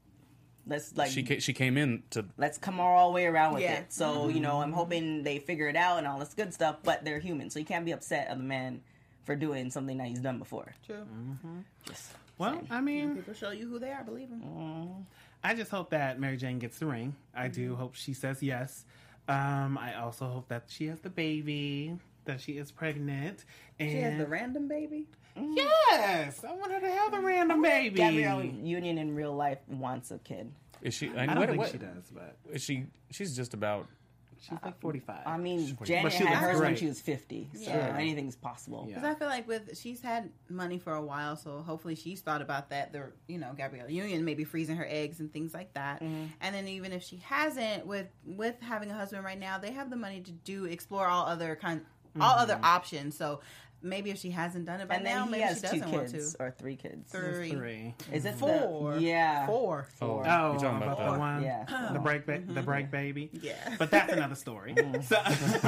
[0.68, 3.64] let's like She ca- she came in to let's come all the way around with
[3.64, 3.80] Yeah.
[3.80, 3.94] it.
[3.94, 4.36] So mm-hmm.
[4.36, 6.78] you know I'm hoping they figure it out and all this good stuff.
[6.84, 8.82] But they're human, so you can't be upset at the man
[9.24, 10.74] for doing something that he's done before.
[10.86, 11.60] true mm-hmm.
[11.86, 14.44] Just well, I mean, people show you who they are believe them
[15.44, 17.16] I just hope that Mary Jane gets the ring.
[17.36, 17.80] I do Mm-hmm.
[17.82, 18.86] hope she says yes.
[19.28, 23.44] Um, I also hope that she has the baby, that she is pregnant,
[23.80, 25.06] and she has the random baby
[25.40, 27.96] yes, I want her to have the random baby.
[27.98, 30.52] Gabrielle Union in real life wants a kid.
[30.82, 31.10] is she?
[31.16, 32.86] I don't what, think what- she does, but Is she?
[33.12, 33.88] She's just about.
[34.42, 35.22] She's like um, forty-five.
[35.26, 36.80] I mean, But Janet she had looks hers when great.
[36.80, 37.96] she was 50, so Yeah.
[37.98, 38.86] anything's possible.
[38.88, 38.96] Yeah.
[38.96, 42.42] Because I feel like with she's had money for a while, so hopefully she's thought
[42.42, 42.94] about that.
[42.94, 46.02] The you know Gabrielle Union maybe freezing her eggs and things like that.
[46.02, 46.26] Mm-hmm.
[46.42, 49.90] And then even if she hasn't, with with having a husband right now, they have
[49.90, 51.82] the money to do explore all other kind
[52.20, 52.42] all mm-hmm.
[52.42, 53.18] other options.
[53.18, 53.42] So
[53.82, 55.92] maybe if she hasn't done it by And now, then he maybe has she doesn't
[55.92, 56.44] want kids to.
[56.44, 57.12] or three kids.
[57.12, 57.52] Three.
[57.52, 57.94] three.
[58.12, 58.98] Is it the- Four.
[58.98, 59.46] yeah.
[59.46, 59.88] Four.
[60.00, 60.24] Four.
[60.28, 61.90] Oh, You talking about the one, Yeah.
[61.94, 63.30] the break, ba- the break baby.
[63.42, 63.54] Yeah.
[63.78, 64.76] but that's another story.
[65.04, 65.16] So,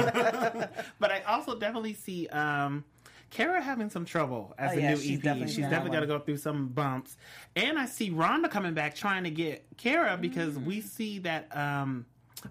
[0.98, 2.84] but I also definitely see um,
[3.30, 5.22] Kara having some trouble as Oh, the yeah, new she's EP.
[5.22, 7.16] definitely She's definitely got to go through some bumps,
[7.56, 10.64] and I see Rhonda coming back trying to get Kara because Mm.
[10.64, 11.54] we see that.
[11.56, 12.06] Um,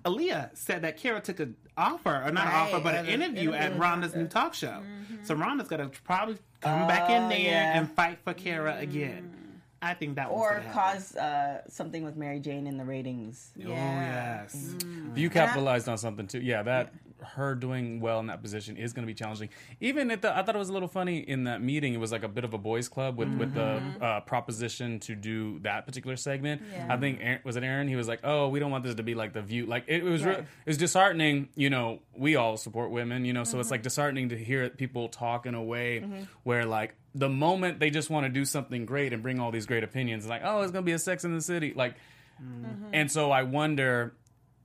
[0.05, 3.53] Aaliyah said that Kara took an offer, or not an offer, but an uh, interview
[3.53, 3.81] at interview.
[3.81, 4.81] Rhonda's new talk show.
[5.23, 7.77] So Rhonda's gonna probably come back in Oh, there yeah.
[7.79, 9.35] and fight for Kara again.
[9.81, 13.51] I think that one's Or cause uh, something with Mary Jane in the ratings.
[13.59, 14.75] Oh yes.
[15.15, 16.39] You capitalized on something too.
[16.41, 19.49] Yeah, that her doing well in that position is going to be challenging.
[19.79, 21.93] Even at the, I thought it was a little funny in that meeting.
[21.93, 24.03] It was like a bit of a boys' club with with the mm-hmm.
[24.03, 26.61] uh, proposition to do that particular segment.
[26.87, 27.87] I think Aaron, was it Aaron?
[27.87, 30.03] He was like, "Oh, we don't want this to be like the view." Like it,
[30.03, 31.49] was, re- it was disheartening.
[31.55, 33.25] You know, we all support women.
[33.25, 33.73] You know, so it's mm-hmm.
[33.73, 36.23] like disheartening to hear people talk in a way mm-hmm.
[36.43, 39.65] where like the moment they just want to do something great and bring all these
[39.65, 41.95] great opinions, like, "Oh, it's going to be a Sex in the City," like.
[42.93, 44.13] And so I wonder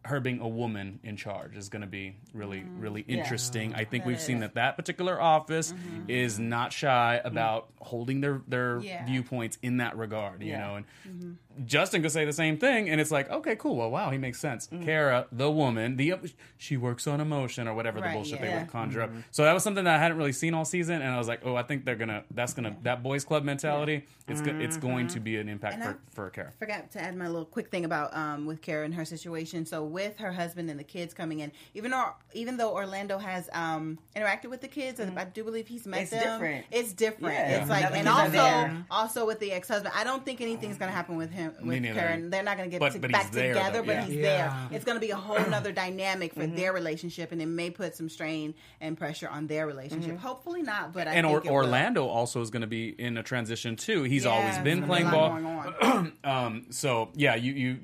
[0.04, 2.66] her being a woman in charge is going to be really, mm.
[2.76, 3.74] really interesting.
[3.74, 6.10] I think we've seen that that particular office mm-hmm.
[6.10, 9.04] is not shy about holding their their Yeah.
[9.06, 10.42] viewpoints in that regard.
[10.42, 10.60] You Yeah.
[10.60, 11.32] know, and mm-hmm.
[11.66, 13.76] Justin could say the same thing, and it's like, okay, cool.
[13.76, 14.66] Well, wow, he makes sense.
[14.68, 14.84] Mm.
[14.84, 16.14] Kara, the woman, the
[16.58, 18.60] she works on emotion or whatever the Right, bullshit they yeah.
[18.60, 19.10] would conjure up.
[19.10, 19.20] Mm-hmm.
[19.30, 21.40] So that was something that I hadn't really seen all season, and I was like,
[21.44, 24.06] oh, I think they're gonna that's gonna that boys club mentality.
[24.26, 26.52] It's go, it's going to be an impact And for I- for Kara.
[26.58, 29.64] forgot to add my little quick thing about um, with Kara and her situation.
[29.66, 33.48] So with her husband and the kids coming in, even though even though Orlando has
[33.54, 36.20] um, interacted with the kids, and I do believe he's met It's them.
[36.22, 36.66] different.
[36.70, 37.34] It's different.
[37.38, 37.60] Yeah.
[37.62, 41.16] It's like and also also with the ex husband, I don't think anything's gonna happen
[41.16, 41.94] with him with neither.
[41.98, 42.28] Karen.
[42.28, 44.04] They're not gonna get But- to- but he's back there, together, though, but yeah.
[44.04, 44.66] he's Yeah.
[44.68, 44.76] there.
[44.76, 48.08] It's gonna be a whole nother dynamic for their relationship, and it may put some
[48.08, 50.18] strain and pressure on their relationship.
[50.18, 51.52] Hopefully not, but I and think or, it will.
[51.54, 54.02] Orlando also is going to be in a transition too.
[54.02, 55.30] He's Yeah, always been playing a ball.
[55.30, 55.46] lot going
[55.82, 56.12] on.
[56.24, 57.78] Um, so yeah, you you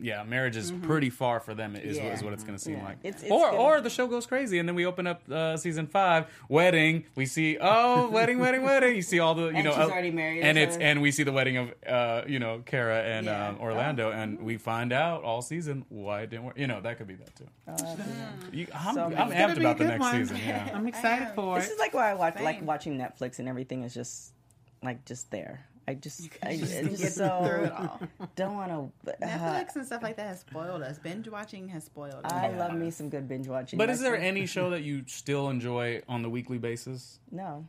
[0.00, 1.76] yeah, marriage is pretty far for them.
[1.76, 2.12] Is, Yeah.
[2.12, 2.84] is what it's going to seem Yeah.
[2.84, 2.98] like.
[3.04, 3.56] It's- it's or good.
[3.58, 7.04] or the show goes crazy, and then we open up uh, season five, wedding.
[7.14, 8.96] We see oh wedding, wedding, wedding.
[8.96, 11.00] You see all the you And know, she's uh, already married, and so- it's and
[11.00, 13.48] we see the wedding of uh, you know Kara and Yeah.
[13.48, 16.58] um, Orlando, and we find out all season why it didn't work.
[16.58, 17.46] You know that could be that too.
[18.52, 20.12] You- I'm, So I'm many- It's gonna amped about the next one.
[20.26, 20.36] season.
[20.46, 20.70] Yeah.
[20.74, 23.94] I'm excited for This is like why I watch like watching Netflix and everything is
[23.94, 24.32] just
[24.82, 25.66] like just there.
[25.86, 28.00] I just I just it's get just through so it all.
[28.36, 28.70] don't want
[29.04, 29.10] to.
[29.10, 30.98] Uh, Netflix and stuff like that has spoiled us.
[30.98, 32.32] Binge watching has spoiled us.
[32.32, 33.78] I love me some good binge watching.
[33.78, 37.18] But is there any show that you still enjoy on the weekly basis?
[37.30, 37.66] no?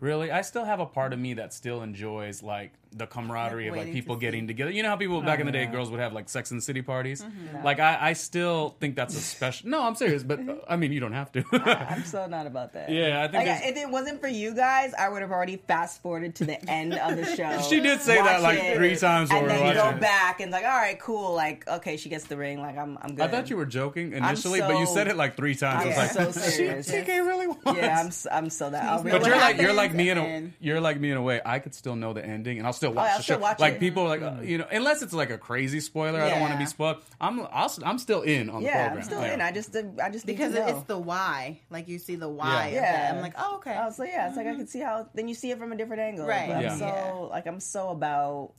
[0.00, 3.76] Really, I still have a part of me that still enjoys like the camaraderie of
[3.76, 4.70] like people to getting together.
[4.70, 5.72] You know how people back in the day, yeah.
[5.72, 7.22] girls would have like Sex and the City parties.
[7.22, 7.64] Mm-hmm.
[7.64, 9.68] Like I, I still think that's a special.
[9.68, 11.44] No, I'm serious, but uh, I mean you don't have to.
[11.52, 12.90] I'm so not about that.
[12.90, 16.02] Yeah, I think Like, if it wasn't for you guys, I would have already fast
[16.02, 17.58] forwarded to the end of the show.
[17.70, 20.00] She did say that, like, it, three times and then were go it.
[20.00, 21.34] back and like, all right, cool.
[21.34, 22.60] Like, okay, she gets the ring.
[22.60, 23.24] Like, I'm, I'm good.
[23.24, 25.84] I thought you were joking initially, but you said it like three times.
[25.86, 26.90] I'm I was like, so serious.
[26.90, 27.62] TK really wants.
[27.66, 28.84] Yeah, I'm, s- I'm so that.
[28.84, 31.40] I'll But you're like you're like me in a you're like me in a way.
[31.44, 33.42] I could still know the ending, and I'll still watch I'll the still show.
[33.42, 33.80] watch like it.
[33.80, 36.54] people are like, uh, you know, unless it's like a crazy spoiler, I don't want
[36.54, 36.96] to be spoiled.
[37.20, 38.96] I'm I'll, I'm still in on the Yeah, program.
[38.96, 39.34] I'm still Yeah.
[39.34, 39.40] in.
[39.42, 40.66] I just, I just need because to know.
[40.68, 41.60] it's the why.
[41.70, 42.68] Like you see the why.
[42.68, 43.12] of Yeah.
[43.14, 43.76] I'm like, oh okay.
[43.78, 45.08] Oh, so yeah, it's like I can see how.
[45.14, 46.26] Then you see it from a different angle.
[46.26, 46.48] Right.
[46.48, 46.76] But I'm Yeah.
[46.76, 47.12] so Yeah.
[47.30, 48.52] like I'm so about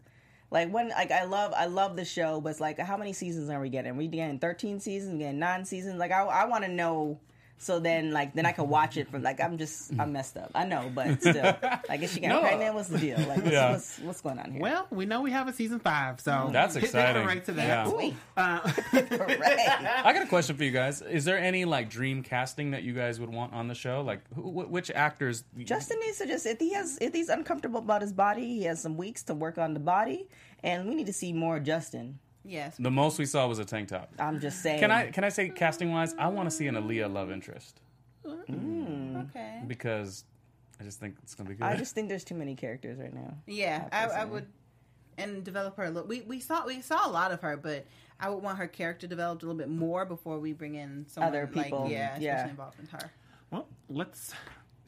[0.51, 3.49] like when like I love I love the show, but it's like how many seasons
[3.49, 3.97] are we getting?
[3.97, 5.97] we getting 13 seasons, we getting nine seasons.
[5.97, 7.19] Like I I want to know.
[7.63, 10.49] So then, like, then I can watch it from like I'm just I'm messed up.
[10.55, 11.55] I know, but still,
[11.89, 12.41] like, is she getting No.
[12.41, 12.73] pregnant?
[12.73, 13.19] What's the deal?
[13.19, 13.71] Like, what's, Yeah.
[13.71, 14.61] what's, what's going on here?
[14.61, 17.23] Well, we know we have a season five, so That's hit exciting.
[17.23, 17.87] Right to that.
[17.87, 18.11] Yeah.
[18.35, 18.59] Uh,
[18.93, 20.03] right.
[20.05, 21.03] I got a question for you guys.
[21.03, 24.01] Is there any like dream casting that you guys would want on the show?
[24.01, 25.43] Like, who, wh- which actors?
[25.59, 28.81] Justin needs to just if he has if he's uncomfortable about his body, he has
[28.81, 30.27] some weeks to work on the body,
[30.63, 32.17] and we need to see more Justin.
[32.43, 32.75] Yes.
[32.77, 34.11] The most we saw was a tank top.
[34.19, 34.79] I'm just saying.
[34.79, 36.13] Can I can I say casting wise?
[36.17, 37.81] I want to see an Aaliyah love interest
[38.25, 39.29] mm.
[39.29, 39.61] Okay.
[39.67, 40.25] because
[40.79, 41.63] I just think it's gonna be good.
[41.63, 43.35] I just think there's too many characters right now.
[43.45, 44.47] Yeah, I, I would,
[45.17, 46.07] and develop her a little.
[46.07, 47.85] We we saw we saw a lot of her, but
[48.19, 51.29] I would want her character developed a little bit more before we bring in someone
[51.29, 51.83] Other people.
[51.83, 52.49] Like, yeah, especially Yeah.
[52.49, 53.11] involved in her.
[53.51, 54.33] well, let's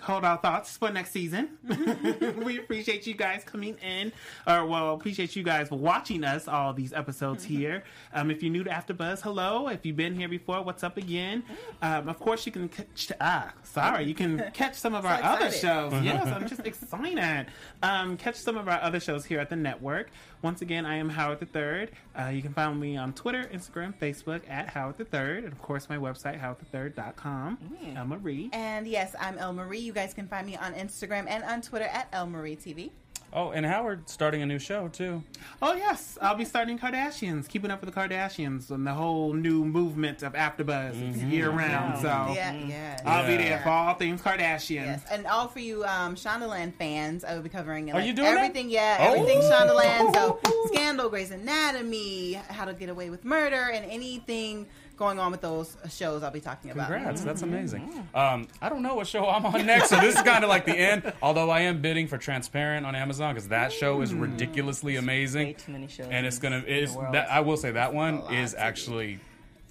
[0.04, 1.50] hold our thoughts for next season.
[2.44, 4.12] we appreciate you guys coming in,
[4.46, 7.84] or well, appreciate you guys watching us all these episodes here.
[8.14, 9.70] Um, if you're new to AfterBuzz, hello.
[9.70, 11.44] If you've been here before, what's up again?
[11.82, 13.12] Um, of course, you can catch.
[13.22, 15.94] Ah, sorry, you can catch some of our other shows.
[16.04, 17.48] yes, I'm just excited.
[17.82, 20.10] Um, catch some of our other shows here at the network.
[20.44, 21.92] Once again, I am Howard the Third.
[22.20, 25.62] Uh, you can find me on Twitter, Instagram, Facebook at Howard the Third, and of
[25.62, 27.58] course my website howardthethird.com.
[27.96, 28.50] El Marie.
[28.52, 29.80] And yes, I'm El Marie.
[29.80, 32.92] You guys can find me on Instagram and on Twitter at El Marie TV.
[33.34, 35.24] Oh, and Howard starting a new show too.
[35.62, 39.66] Oh yes, I'll be starting Kardashians, keeping up with the Kardashians, and the whole new
[39.66, 41.10] movement of AfterBuzz.
[41.10, 43.00] It's year round, so Yeah, yeah.
[43.06, 44.86] I'll be there for all things Kardashian.
[44.86, 48.34] Yes, and all for you um, Shondaland fans, I will be covering Are you doing
[48.34, 48.38] that?
[48.44, 48.70] everything.
[48.70, 49.14] Yeah, Oh.
[49.14, 50.14] everything Shondaland.
[50.14, 54.68] So Scandal, Grey's Anatomy, How to Get Away with Murder, and anything
[54.98, 56.24] going on with those shows.
[56.24, 56.90] I'll be talking about.
[56.90, 58.08] Congrats, that's amazing.
[58.14, 60.66] Um, I don't know what show I'm on next, so this is kind of like
[60.66, 61.12] the end.
[61.22, 65.54] Although I am bidding for Transparent on Amazon because that show is ridiculously amazing, Way
[65.54, 66.58] too many shows and it's gonna.
[66.58, 69.20] in It's that I will say that one is actually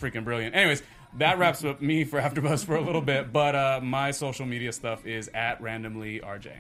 [0.01, 0.55] freaking brilliant.
[0.55, 0.83] Anyways.
[1.19, 4.73] That wraps up me for AfterBuzz for a little bit, but uh, my social media
[4.73, 6.53] stuff is at randomly RJ,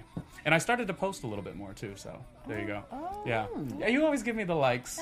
[0.44, 1.94] and I started to post a little bit more too.
[1.96, 2.84] So there you go.
[3.24, 3.46] Yeah,
[3.78, 3.86] yeah.
[3.88, 5.00] You always give me the likes.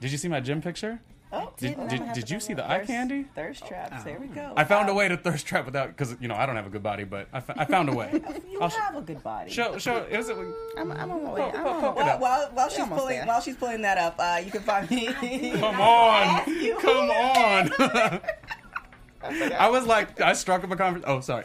[0.00, 1.00] Did you see my gym picture?
[1.34, 3.24] Oh, Did- didn't did- have did to you see the with eye candy?
[3.34, 4.04] Thirst traps.
[4.04, 4.52] There we go.
[4.54, 6.70] I found a way to thirst trap without because you know I don't have a
[6.70, 8.20] good body, but I, found a way.
[8.52, 9.50] You I'll sh- have a good body.
[9.50, 10.36] Show show is it?
[10.76, 11.40] I'm, I'm on my way.
[11.40, 12.10] Poke- I'm poke- on poke my it way.
[12.12, 12.20] up.
[12.20, 13.26] While, while she's almost pulling there.
[13.26, 15.06] while she's pulling that up, uh, you can find me.
[15.60, 16.44] Come on,
[16.80, 18.20] come on.
[19.24, 21.08] I was like, I struck up a conversation.
[21.16, 21.44] Oh, sorry.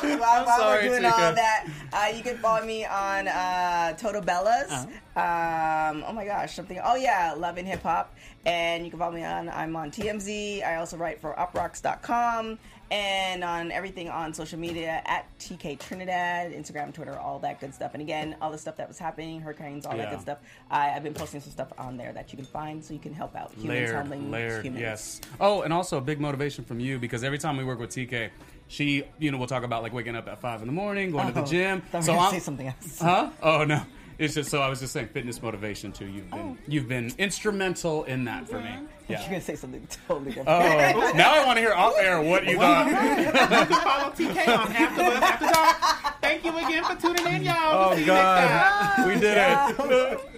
[0.00, 1.24] While, while sorry, we're doing Tika.
[1.24, 4.70] all that, uh, you can follow me on uh, Total Bellas.
[4.70, 5.20] Uh-huh.
[5.20, 6.80] Um, oh my gosh, something.
[6.84, 8.14] Oh yeah, Love and Hip Hop.
[8.46, 9.48] And you can follow me on.
[9.48, 10.64] I'm on TMZ.
[10.64, 12.58] I also write for uproxx.com
[12.90, 17.92] and on everything on social media at TK Trinidad, Instagram, Twitter, all that good stuff.
[17.94, 20.38] And again, all the stuff that was happening, hurricanes, all that good stuff.
[20.70, 23.12] I, I've been posting some stuff on there that you can find so you can
[23.12, 24.80] help out humans layered, layered, humans.
[24.80, 25.20] yes.
[25.40, 28.30] Oh, and also a big motivation from you because every time we work with TK,
[28.68, 31.26] she, you know, we'll talk about like waking up at five in the morning, going
[31.26, 31.82] to the Oh, gym.
[32.00, 32.98] So I'm, say something else.
[33.00, 33.30] Huh?
[33.42, 33.82] Oh no.
[34.18, 36.06] It's just so I was just saying fitness motivation too.
[36.06, 36.56] You've been oh.
[36.66, 38.70] you've been instrumental in that for me.
[39.08, 40.48] You're gonna say something totally different.
[40.48, 42.90] Oh, now I want to hear off air what you thought.
[43.82, 46.20] follow TK on AfterBuzz After Dark.
[46.20, 47.78] Thank you again for tuning in, y'all.
[47.78, 48.96] We'll Oh see you next time.
[48.96, 50.37] God, we did it.